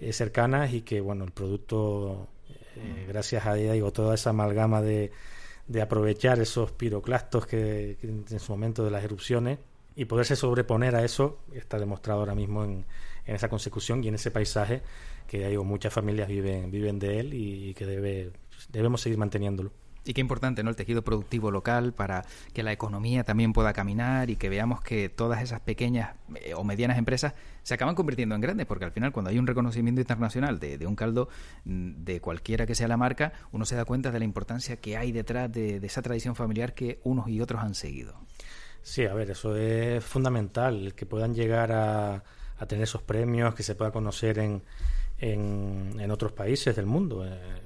[0.00, 2.26] eh, cercanas y que, bueno, el producto,
[2.74, 5.12] eh, gracias a ella, digo, toda esa amalgama de,
[5.66, 9.58] de aprovechar esos piroclastos que, en su momento de las erupciones
[9.94, 12.84] y poderse sobreponer a eso está demostrado ahora mismo en,
[13.26, 14.82] en esa consecución y en ese paisaje
[15.26, 18.32] que digo, muchas familias viven, viven de él y, y que debe,
[18.70, 19.72] debemos seguir manteniéndolo.
[20.04, 20.70] Y qué importante, ¿no?
[20.70, 25.08] El tejido productivo local para que la economía también pueda caminar y que veamos que
[25.08, 29.12] todas esas pequeñas eh, o medianas empresas se acaban convirtiendo en grandes, porque al final
[29.12, 31.28] cuando hay un reconocimiento internacional de, de un caldo
[31.64, 34.96] mm, de cualquiera que sea la marca, uno se da cuenta de la importancia que
[34.96, 38.14] hay detrás de, esa tradición familiar que unos y otros han seguido.
[38.82, 42.24] Sí, a ver, eso es fundamental, que puedan llegar a,
[42.58, 44.62] a tener esos premios, que se pueda conocer en,
[45.18, 47.24] en, otros países del mundo.
[47.24, 47.61] Eh,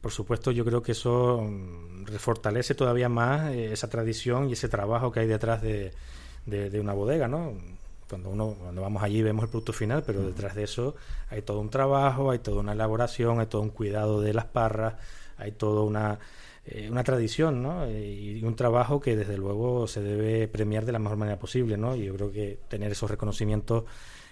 [0.00, 4.68] por supuesto, yo creo que eso mm, refortalece todavía más eh, esa tradición y ese
[4.68, 5.92] trabajo que hay detrás de,
[6.46, 7.54] de, de una bodega, ¿no?
[8.08, 10.94] Cuando uno cuando vamos allí vemos el producto final, pero detrás de eso
[11.28, 14.94] hay todo un trabajo, hay toda una elaboración, hay todo un cuidado de las parras,
[15.36, 16.18] hay toda una
[16.64, 17.90] eh, una tradición, ¿no?
[17.90, 21.96] Y un trabajo que desde luego se debe premiar de la mejor manera posible, ¿no?
[21.96, 23.84] Y yo creo que tener esos reconocimientos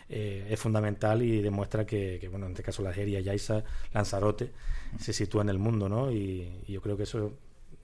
[0.08, 4.52] eh, es fundamental y demuestra que, bueno, en este caso la Geria, Yaiza, Lanzarote,
[4.98, 6.12] se sitúa en el mundo, ¿no?
[6.12, 7.32] Y, yo creo que eso,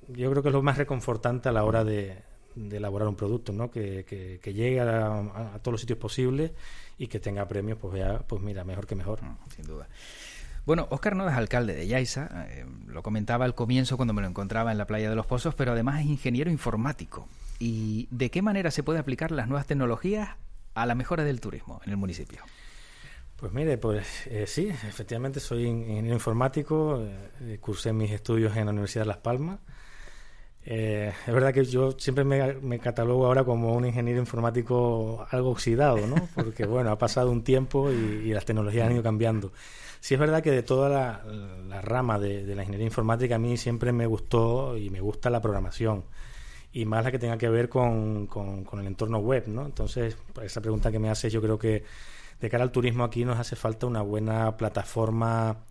[0.09, 2.19] yo creo que es lo más reconfortante a la hora de,
[2.55, 3.71] de elaborar un producto, ¿no?
[3.71, 4.05] Que,
[4.45, 6.53] llegue a, todos los sitios posibles
[6.99, 9.23] y que tenga premios, pues pues mira, mejor que mejor.
[9.23, 9.89] Mm, sin duda.
[10.65, 14.29] Bueno, Óscar no es alcalde de Yaiza, eh, lo comentaba al comienzo cuando me lo
[14.29, 17.27] encontraba en la playa de los Pozos, pero además es ingeniero informático.
[17.59, 20.37] ¿Y de qué manera se puede aplicar las nuevas tecnologías
[20.75, 22.43] a la mejora del turismo en el municipio?
[23.37, 27.03] Pues mire, pues eh, sí, efectivamente soy ingeniero informático,
[27.41, 29.59] eh, cursé mis estudios en la Universidad de Las Palmas.
[30.65, 36.07] Eh, es verdad que yo siempre me, catalogo ahora como un ingeniero informático algo oxidado,
[36.07, 36.15] ¿no?
[36.37, 39.53] Porque bueno, ha pasado un tiempo y, las tecnologías han ido cambiando.
[39.99, 43.57] Sí es verdad que de toda la, rama de, de, la ingeniería informática a mí
[43.57, 46.05] siempre me gustó y me gusta la programación
[46.73, 49.67] y más la que tenga que ver con, con, con el entorno web, ¿no?
[49.67, 51.85] Entonces, esa pregunta que me haces yo creo que
[52.41, 55.65] de cara al turismo aquí nos hace falta una buena plataforma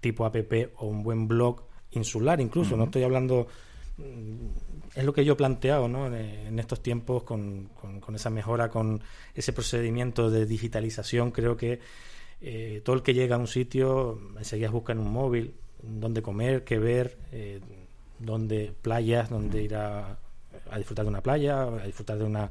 [0.00, 0.36] tipo app
[0.76, 1.62] o un buen blog
[1.92, 2.76] insular incluso.
[2.76, 3.48] No estoy hablando
[3.96, 4.46] mm,
[4.94, 6.06] es lo que yo he planteado ¿no?
[6.14, 9.02] en estos tiempos con, con, esa mejora, con
[9.34, 11.30] ese procedimiento de digitalización.
[11.30, 11.80] Creo que
[12.40, 16.64] eh, todo el que llega a un sitio enseguida busca en un móvil dónde comer,
[16.64, 17.60] qué ver, eh,
[18.18, 20.18] dónde playas, dónde ir a,
[20.70, 22.50] a, disfrutar de una playa, a disfrutar de una,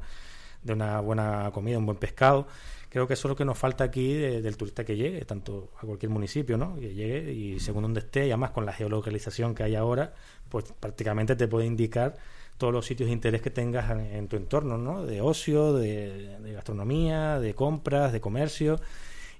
[0.62, 2.46] de una buena comida, un buen pescado
[2.88, 5.86] creo que eso es lo que nos falta aquí del turista que llegue, tanto a
[5.86, 6.76] cualquier municipio, ¿no?
[6.76, 10.14] Que llegue y según donde esté, y además con la geolocalización que hay ahora,
[10.48, 12.16] pues prácticamente te puede indicar
[12.56, 15.04] todos los sitios de interés que tengas en, tu entorno, ¿no?
[15.04, 18.80] De ocio, de, gastronomía, de compras, de comercio.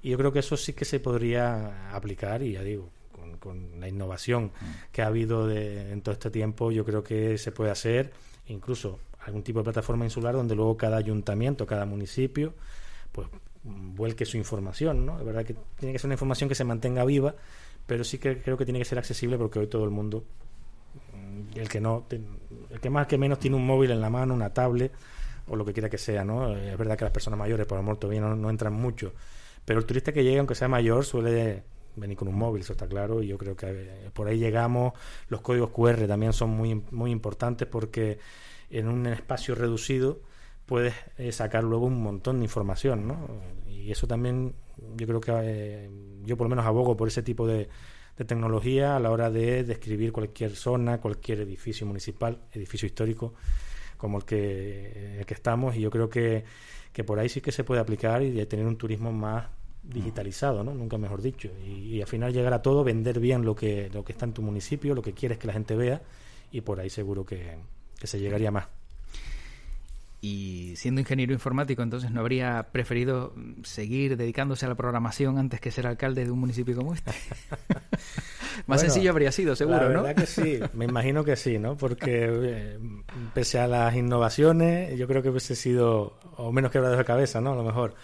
[0.02, 2.90] Y yo creo que eso sí que se podría aplicar, y ya digo,
[3.38, 4.92] con, la innovación mm.
[4.92, 8.12] que ha habido en todo este tiempo, yo creo que se puede hacer
[8.46, 12.54] incluso algún tipo de plataforma insular donde luego cada ayuntamiento, cada municipio,
[13.12, 13.28] pues
[13.62, 15.18] vuelque su información, ¿no?
[15.18, 17.34] De verdad que tiene que ser una información que se mantenga viva,
[17.86, 20.24] pero sí que creo que tiene que ser accesible porque hoy todo el mundo,
[21.12, 24.34] mm, el que no, el que más que menos tiene un móvil en la mano,
[24.34, 24.92] una tablet
[25.48, 26.54] o lo que quiera que sea, ¿no?
[26.56, 29.12] Es verdad que las personas mayores, por amor, todavía no, no entran mucho,
[29.64, 31.62] pero el turista que llega, aunque sea mayor, suele
[31.98, 34.92] venir con un móvil, eso está claro, y yo creo que eh, por ahí llegamos.
[35.28, 38.18] Los códigos QR también son muy, muy importantes porque
[38.70, 40.20] en un espacio reducido
[40.66, 43.26] puedes eh, sacar luego un montón de información, ¿no?
[43.66, 44.54] Y eso también
[44.96, 45.90] yo creo que eh,
[46.24, 47.68] yo por lo menos abogo por ese tipo de,
[48.26, 53.34] tecnología a la hora de describir cualquier zona, cualquier edificio municipal, edificio histórico
[53.96, 56.42] como el que, el que estamos y yo creo que,
[56.92, 59.46] que por ahí sí que se puede aplicar y de tener un turismo más
[59.88, 60.74] digitalizado, ¿no?
[60.74, 61.50] Nunca mejor dicho.
[61.66, 64.42] Y, al final llegar a todo, vender bien lo que, lo que está en tu
[64.42, 66.02] municipio, lo que quieres que la gente vea
[66.52, 67.56] y por ahí seguro que,
[67.98, 68.68] que se llegaría más.
[70.20, 75.70] Y siendo ingeniero informático, entonces no habría preferido seguir dedicándose a la programación antes que
[75.70, 77.12] ser alcalde de un municipio como este.
[78.66, 81.76] Más sencillo habría sido, seguro, la verdad que sí, me imagino que sí, ¿no?
[81.76, 82.78] Porque eh,
[83.32, 87.52] pese a las innovaciones, yo creo que hubiese sido, o menos quebrado de cabeza, ¿no?
[87.52, 87.94] A lo mejor.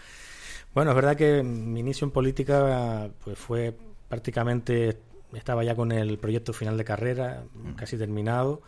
[0.75, 3.77] Bueno, es verdad que mi inicio en política pues fue
[4.09, 4.99] prácticamente,
[5.33, 7.45] estaba ya con el proyecto final de carrera,
[7.77, 8.61] casi terminado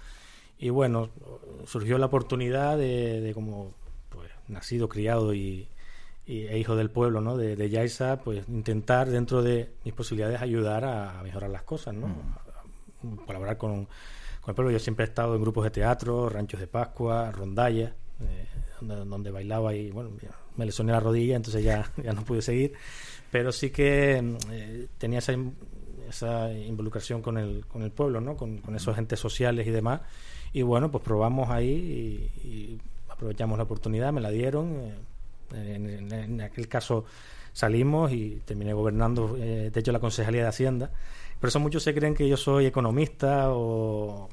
[0.58, 1.10] y bueno,
[1.66, 3.74] surgió la oportunidad de, como
[4.08, 5.68] pues, nacido, criado y,
[6.26, 7.36] e hijo del pueblo, ¿no?
[7.36, 12.08] De, de Yaisa, pues intentar dentro de mis posibilidades ayudar a, mejorar las cosas, ¿no?
[13.02, 13.16] Mm.
[13.26, 13.86] colaborar con,
[14.40, 14.70] con, el pueblo.
[14.70, 18.48] Yo siempre he estado en grupos de teatro, ranchos de Pascua, rondallas, eh,
[18.80, 20.10] donde, bailaba y bueno,
[20.56, 22.72] me lesioné la rodilla, entonces ya, ya no pude seguir.
[23.30, 25.34] Pero sí que eh, tenía esa,
[26.08, 28.36] esa involucración con el, con el pueblo, ¿no?
[28.36, 30.00] Con, con esos entes sociales y demás
[30.56, 34.90] y bueno, pues probamos ahí y, aprovechamos la oportunidad, me la dieron.
[35.54, 37.04] Eh, en, aquel caso
[37.52, 40.90] salimos y terminé gobernando, eh, de hecho, la Concejalía de Hacienda.
[41.38, 44.28] Por eso muchos se creen que yo soy economista o,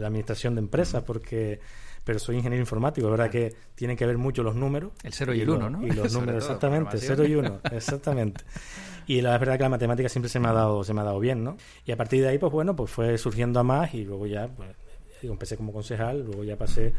[0.00, 1.60] de administración de empresas, porque
[2.06, 4.92] pero soy ingeniero informático, verdad que tienen que ver mucho los números.
[5.02, 5.84] El 0 y el 1, ¿no?
[5.84, 8.44] Y los números, exactamente, 0 y 1, exactamente.
[9.08, 11.18] Y la verdad que la matemática siempre se me ha dado se me ha dado
[11.18, 11.56] bien, ¿no?
[11.84, 14.46] Y a partir de ahí, pues bueno, pues fue surgiendo a más y luego ya,
[14.46, 14.70] pues,
[15.20, 16.92] digo, empecé como concejal, luego ya pasé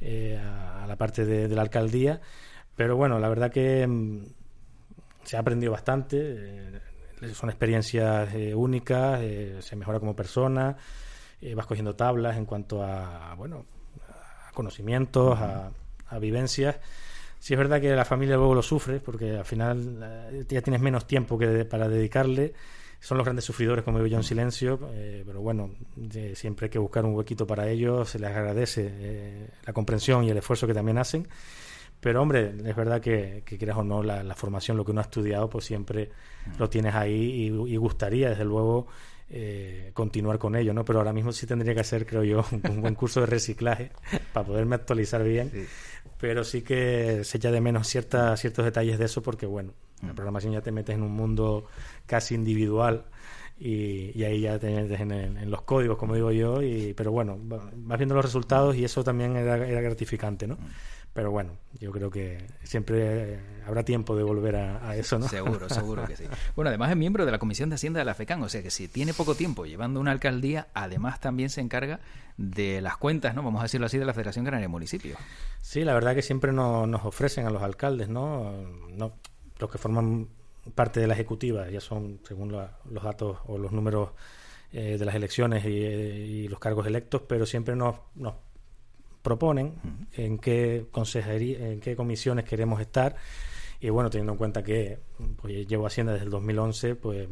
[0.00, 2.18] eh, a, la parte de, la alcaldía.
[2.74, 4.24] Pero bueno, la verdad que mm,
[5.24, 9.20] se ha aprendido bastante, eh, son experiencias eh, únicas,
[9.60, 10.74] se mejora como persona,
[11.54, 13.66] vas cogiendo tablas en cuanto a, bueno,
[14.58, 15.70] conocimientos, a,
[16.08, 16.76] a vivencias
[17.40, 20.80] Sí es verdad que la familia luego lo sufre porque al final eh, ya tienes
[20.80, 22.52] menos tiempo que para dedicarle.
[23.00, 25.70] Son los grandes sufridores, como digo yo, en silencio, eh, pero bueno,
[26.34, 28.10] siempre hay que buscar un huequito para ellos.
[28.10, 31.28] Se les agradece eh, la comprensión y el esfuerzo que también hacen.
[32.00, 35.04] Pero hombre, es verdad que, que quieras o no, la, formación, lo que uno ha
[35.04, 36.10] estudiado, pues siempre
[36.58, 38.88] lo tienes ahí y, gustaría, desde luego,
[39.30, 40.84] eh, continuar con ello, ¿no?
[40.84, 43.90] Pero ahora mismo sí tendría que hacer, creo yo, un buen curso de reciclaje
[44.32, 45.66] para poderme actualizar bien.
[46.18, 49.72] Pero sí que se echa de menos ciertas, ciertos detalles de eso porque, bueno,
[50.02, 50.14] la mm.
[50.14, 51.66] programación ya te metes en un mundo
[52.06, 53.04] casi individual
[53.60, 57.98] y, ahí ya te metes en, los códigos, como digo yo, y, pero bueno, vas
[57.98, 60.54] viendo los resultados y eso también era, era gratificante, ¿no?
[60.54, 60.68] Mm.
[61.12, 65.28] Pero bueno, yo creo que siempre habrá tiempo de volver a, eso, ¿no?
[65.28, 66.24] Seguro, seguro que sí.
[66.54, 68.70] Bueno, además es miembro de la Comisión de Hacienda de la FECAN, o sea que
[68.70, 72.00] si tiene poco tiempo llevando una alcaldía, además también se encarga
[72.36, 73.42] de las cuentas, ¿no?
[73.42, 75.18] Vamos a decirlo así, de la Federación Canaria de Municipios.
[75.60, 78.52] Sí, la verdad que siempre nos ofrecen a los alcaldes, ¿no?
[78.90, 79.14] no
[79.58, 80.28] los que forman
[80.74, 84.10] parte de la ejecutiva, ya son según los datos o los números
[84.72, 88.34] eh, de las elecciones y, los cargos electos, pero siempre nos, nos
[89.22, 89.74] proponen,
[90.12, 93.16] en qué consejería, en qué comisiones queremos estar.
[93.80, 94.98] Y bueno, teniendo en cuenta que
[95.40, 97.28] pues, llevo Hacienda desde el 2011, pues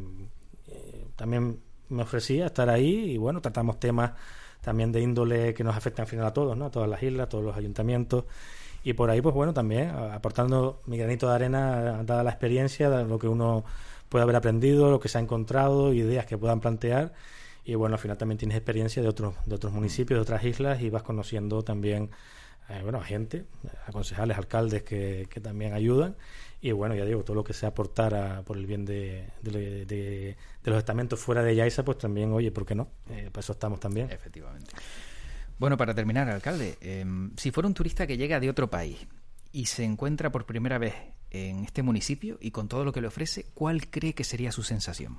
[0.68, 4.12] eh, también me ofrecía estar ahí y bueno, tratamos temas
[4.61, 6.66] también de índole que nos afectan al final a todos, ¿no?
[6.66, 8.24] A todas las islas, a todos los ayuntamientos.
[8.82, 13.18] Y por ahí, pues bueno, también aportando mi granito de arena, dada la experiencia, lo
[13.18, 13.64] que uno
[14.09, 17.12] puede haber aprendido, lo que se ha encontrado, ideas que puedan plantear
[17.66, 20.80] y bueno, al final también tienes experiencia de otros, de otros municipios, de otras islas
[20.80, 22.10] y vas conociendo también,
[22.68, 23.44] eh, bueno, gente,
[23.86, 26.16] a concejales, alcaldes que, que también ayudan
[26.60, 30.78] y bueno, ya digo, todo lo que sea aportar por el bien de, de, los
[30.78, 32.88] estamentos fuera de Yaisa, pues también, oye, ¿por qué no?
[33.10, 34.10] Eh, para eso estamos también.
[34.10, 34.72] Efectivamente.
[35.58, 38.98] Bueno, para terminar, alcalde, em, si fuera un turista que llega de otro país
[39.52, 40.94] y se encuentra por primera vez
[41.30, 44.62] en este municipio y con todo lo que le ofrece, ¿cuál cree que sería su
[44.62, 45.18] sensación?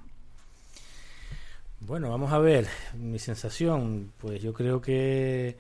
[1.80, 2.68] Bueno, vamos a ver.
[2.96, 5.58] Mi sensación, pues yo creo que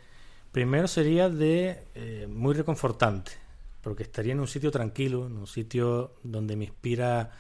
[0.52, 3.32] primero sería de eh, muy reconfortante,
[3.82, 7.32] porque estaría en un sitio tranquilo, en un sitio donde me inspira,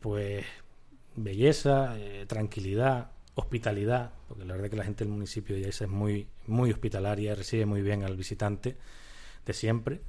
[0.00, 0.44] pues,
[1.16, 5.90] belleza, eh, tranquilidad, hospitalidad, porque la verdad que la gente del municipio de Yaisa es
[5.90, 8.76] muy, muy hospitalaria, recibe muy bien al visitante
[9.44, 10.00] de siempre.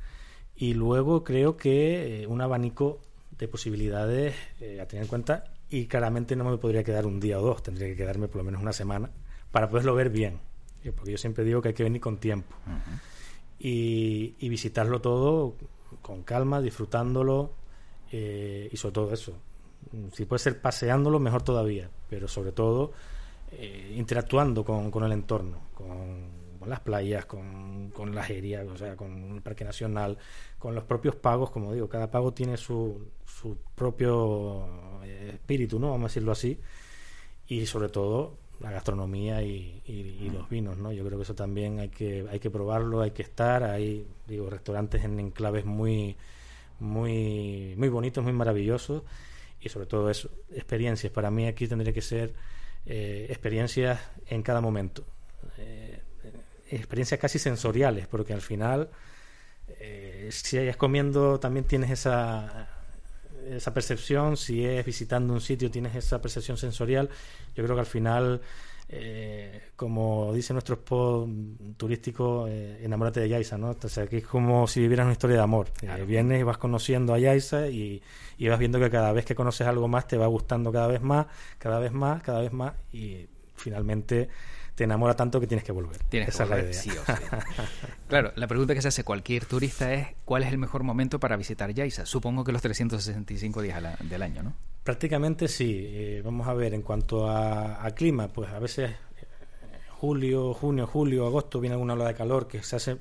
[0.55, 3.01] Y luego creo que eh, un abanico
[3.37, 4.35] de posibilidades
[4.79, 7.87] a tener en cuenta y claramente no me podría quedar un día o dos, tendría
[7.87, 9.09] que quedarme por lo menos una semana
[9.51, 10.39] para poderlo ver bien,
[10.95, 12.53] porque yo siempre digo que hay que venir con tiempo
[13.57, 15.55] y, visitarlo todo
[16.01, 17.53] con calma, disfrutándolo
[18.11, 19.33] eh, y sobre todo eso.
[20.13, 22.91] Si puede ser paseándolo, mejor todavía, pero sobre todo
[23.51, 29.35] eh, interactuando con, con, el entorno, con, las playas, con, con herias, o sea, con
[29.35, 30.17] el Parque Nacional,
[30.57, 35.91] con los propios pagos, como digo, cada pago tiene su, su propio eh, espíritu, ¿no?
[35.91, 36.59] Vamos a decirlo así.
[37.47, 40.91] Y sobre todo la gastronomía y, los vinos, ¿no?
[40.91, 43.63] Yo creo que eso también hay que hay que probarlo, hay que estar.
[43.63, 46.15] Hay, digo, restaurantes en enclaves muy
[46.79, 49.03] muy muy bonitos, muy maravillosos
[49.59, 51.11] y sobre todo eso, experiencias.
[51.11, 52.33] Para mí aquí tendría que ser
[52.85, 55.03] eh, experiencias en cada momento.
[55.57, 55.90] Eh,
[56.79, 58.89] experiencias casi sensoriales, porque al final
[59.79, 62.67] eh, si es comiendo también tienes esa,
[63.47, 67.09] esa percepción, si es visitando un sitio tienes esa percepción sensorial.
[67.55, 68.41] Yo creo que al final,
[68.89, 71.29] eh, como dice nuestro spot
[71.77, 73.75] turístico, eh, enamórate de Yaisa, ¿no?
[73.81, 75.67] O sea, aquí es como si vivieras una historia de amor.
[76.05, 78.01] vienes y vas conociendo a Yaisa y,
[78.37, 81.01] y vas viendo que cada vez que conoces algo más te va gustando cada vez
[81.01, 84.29] más, cada vez más, cada vez más y finalmente
[84.75, 85.97] te enamora tanto que tienes que volver.
[86.03, 86.73] Tienes Esa es la idea.
[86.73, 87.23] Sí o sí.
[88.07, 91.35] claro, la pregunta que se hace cualquier turista es ¿cuál es el mejor momento para
[91.35, 92.05] visitar Yaisa?
[92.05, 94.53] Supongo que los 365 días del año, ¿no?
[94.83, 95.85] Prácticamente sí.
[95.87, 99.25] Eh, vamos a ver, en cuanto a, clima, pues a veces eh,
[99.89, 102.97] julio, junio, julio, agosto viene alguna ola de calor que se hace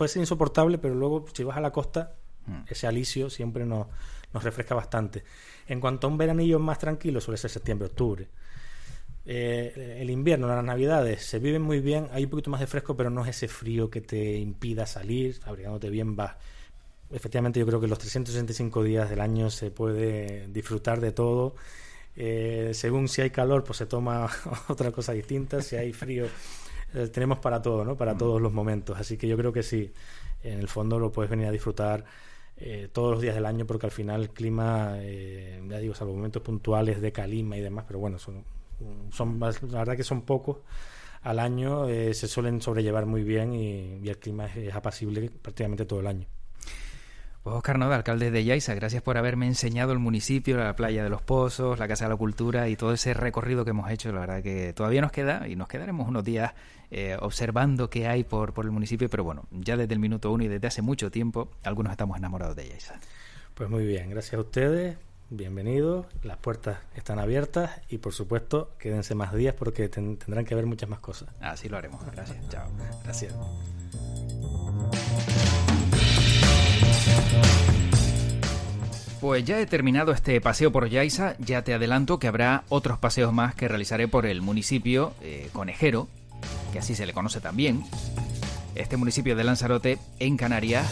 [0.00, 2.14] puede ser insoportable, pero luego si vas a la costa,
[2.46, 2.60] mm.
[2.68, 3.86] ese alisio siempre nos,
[4.32, 5.24] nos refresca bastante.
[5.66, 8.26] En cuanto a un veranillo más tranquilo, suele ser septiembre, octubre.
[9.26, 12.96] Eh, el invierno, las navidades, se viven muy bien, hay un poquito más de fresco,
[12.96, 16.36] pero no es ese frío que te impida salir, abrigándote bien vas.
[17.10, 21.54] Efectivamente, yo creo que los 365 días del año se puede disfrutar de todo.
[22.16, 24.28] Eh, según si hay calor, pues se toma
[24.68, 26.26] otra cosa distinta, si hay frío,
[26.94, 27.96] eh, tenemos para todo, ¿no?
[27.96, 28.18] Para mm.
[28.18, 28.98] todos los momentos.
[28.98, 29.92] Así que yo creo que sí,
[30.42, 32.04] en el fondo lo puedes venir a disfrutar
[32.92, 37.00] todos los días del año, porque al final el clima, ya digo, salvo momentos puntuales
[37.00, 38.44] de calima y demás, pero bueno, son
[39.10, 40.58] son la verdad que son pocos
[41.22, 46.00] al año, eh, se suelen sobrellevar muy bien y, el clima es, apacible prácticamente todo
[46.00, 46.26] el año.
[47.42, 51.08] Pues Oscar Noda, alcalde de Yaiza, gracias por haberme enseñado el municipio, la playa de
[51.08, 54.12] los Pozos, la Casa de la Cultura y todo ese recorrido que hemos hecho.
[54.12, 56.52] La verdad que todavía nos queda y nos quedaremos unos días
[56.90, 60.44] eh, observando qué hay por, por el municipio, pero bueno, ya desde el minuto uno
[60.44, 63.00] y desde hace mucho tiempo, algunos estamos enamorados de Yaiza.
[63.54, 64.98] Pues muy bien, gracias a ustedes
[65.30, 70.54] bienvenidos, las puertas están abiertas y por supuesto quédense más días porque ten- tendrán que
[70.54, 71.28] ver muchas más cosas.
[71.40, 72.04] Así lo haremos.
[72.12, 72.36] Gracias.
[72.48, 72.68] Chao.
[73.04, 73.34] Gracias.
[79.20, 83.32] Pues ya he terminado este paseo por Yaiza, ya te adelanto que habrá otros paseos
[83.34, 86.08] más que realizaré por el municipio eh, conejero,
[86.72, 87.84] que así se le conoce también,
[88.74, 90.86] este municipio de Lanzarote en Canarias,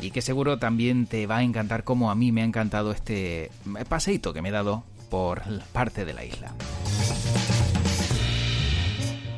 [0.00, 3.50] y que seguro también te va a encantar como a mí me ha encantado este
[3.88, 5.42] paseíto que me he dado por
[5.72, 6.52] parte de la isla.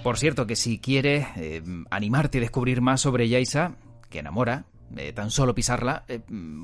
[0.03, 3.73] Por cierto, que si quieres eh, animarte y descubrir más sobre Yaiza,
[4.09, 6.21] que enamora, de tan solo pisarla, eh,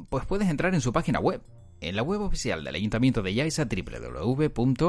[0.08, 1.42] pues puedes entrar en su página web.
[1.82, 4.80] En la web oficial del Ayuntamiento de Yaiza, www.yaisa.es,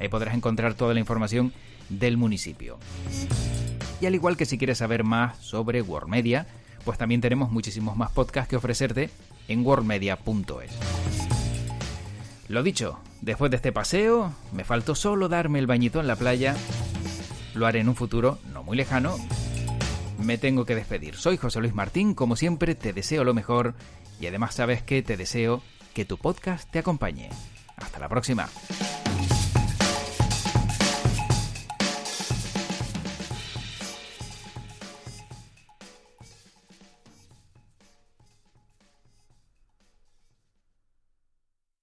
[0.00, 1.52] ahí podrás encontrar toda la información
[1.88, 2.80] del municipio.
[4.00, 6.48] Y al igual que si quieres saber más sobre World Media,
[6.88, 9.10] pues también tenemos muchísimos más podcasts que ofrecerte
[9.46, 10.72] en worldmedia.es.
[12.48, 16.56] Lo dicho, después de este paseo, me faltó solo darme el bañito en la playa.
[17.54, 19.18] Lo haré en un futuro no muy lejano.
[20.18, 21.14] Me tengo que despedir.
[21.16, 23.74] Soy José Luis Martín, como siempre te deseo lo mejor
[24.18, 25.62] y además sabes que te deseo
[25.92, 27.28] que tu podcast te acompañe.
[27.76, 28.48] Hasta la próxima.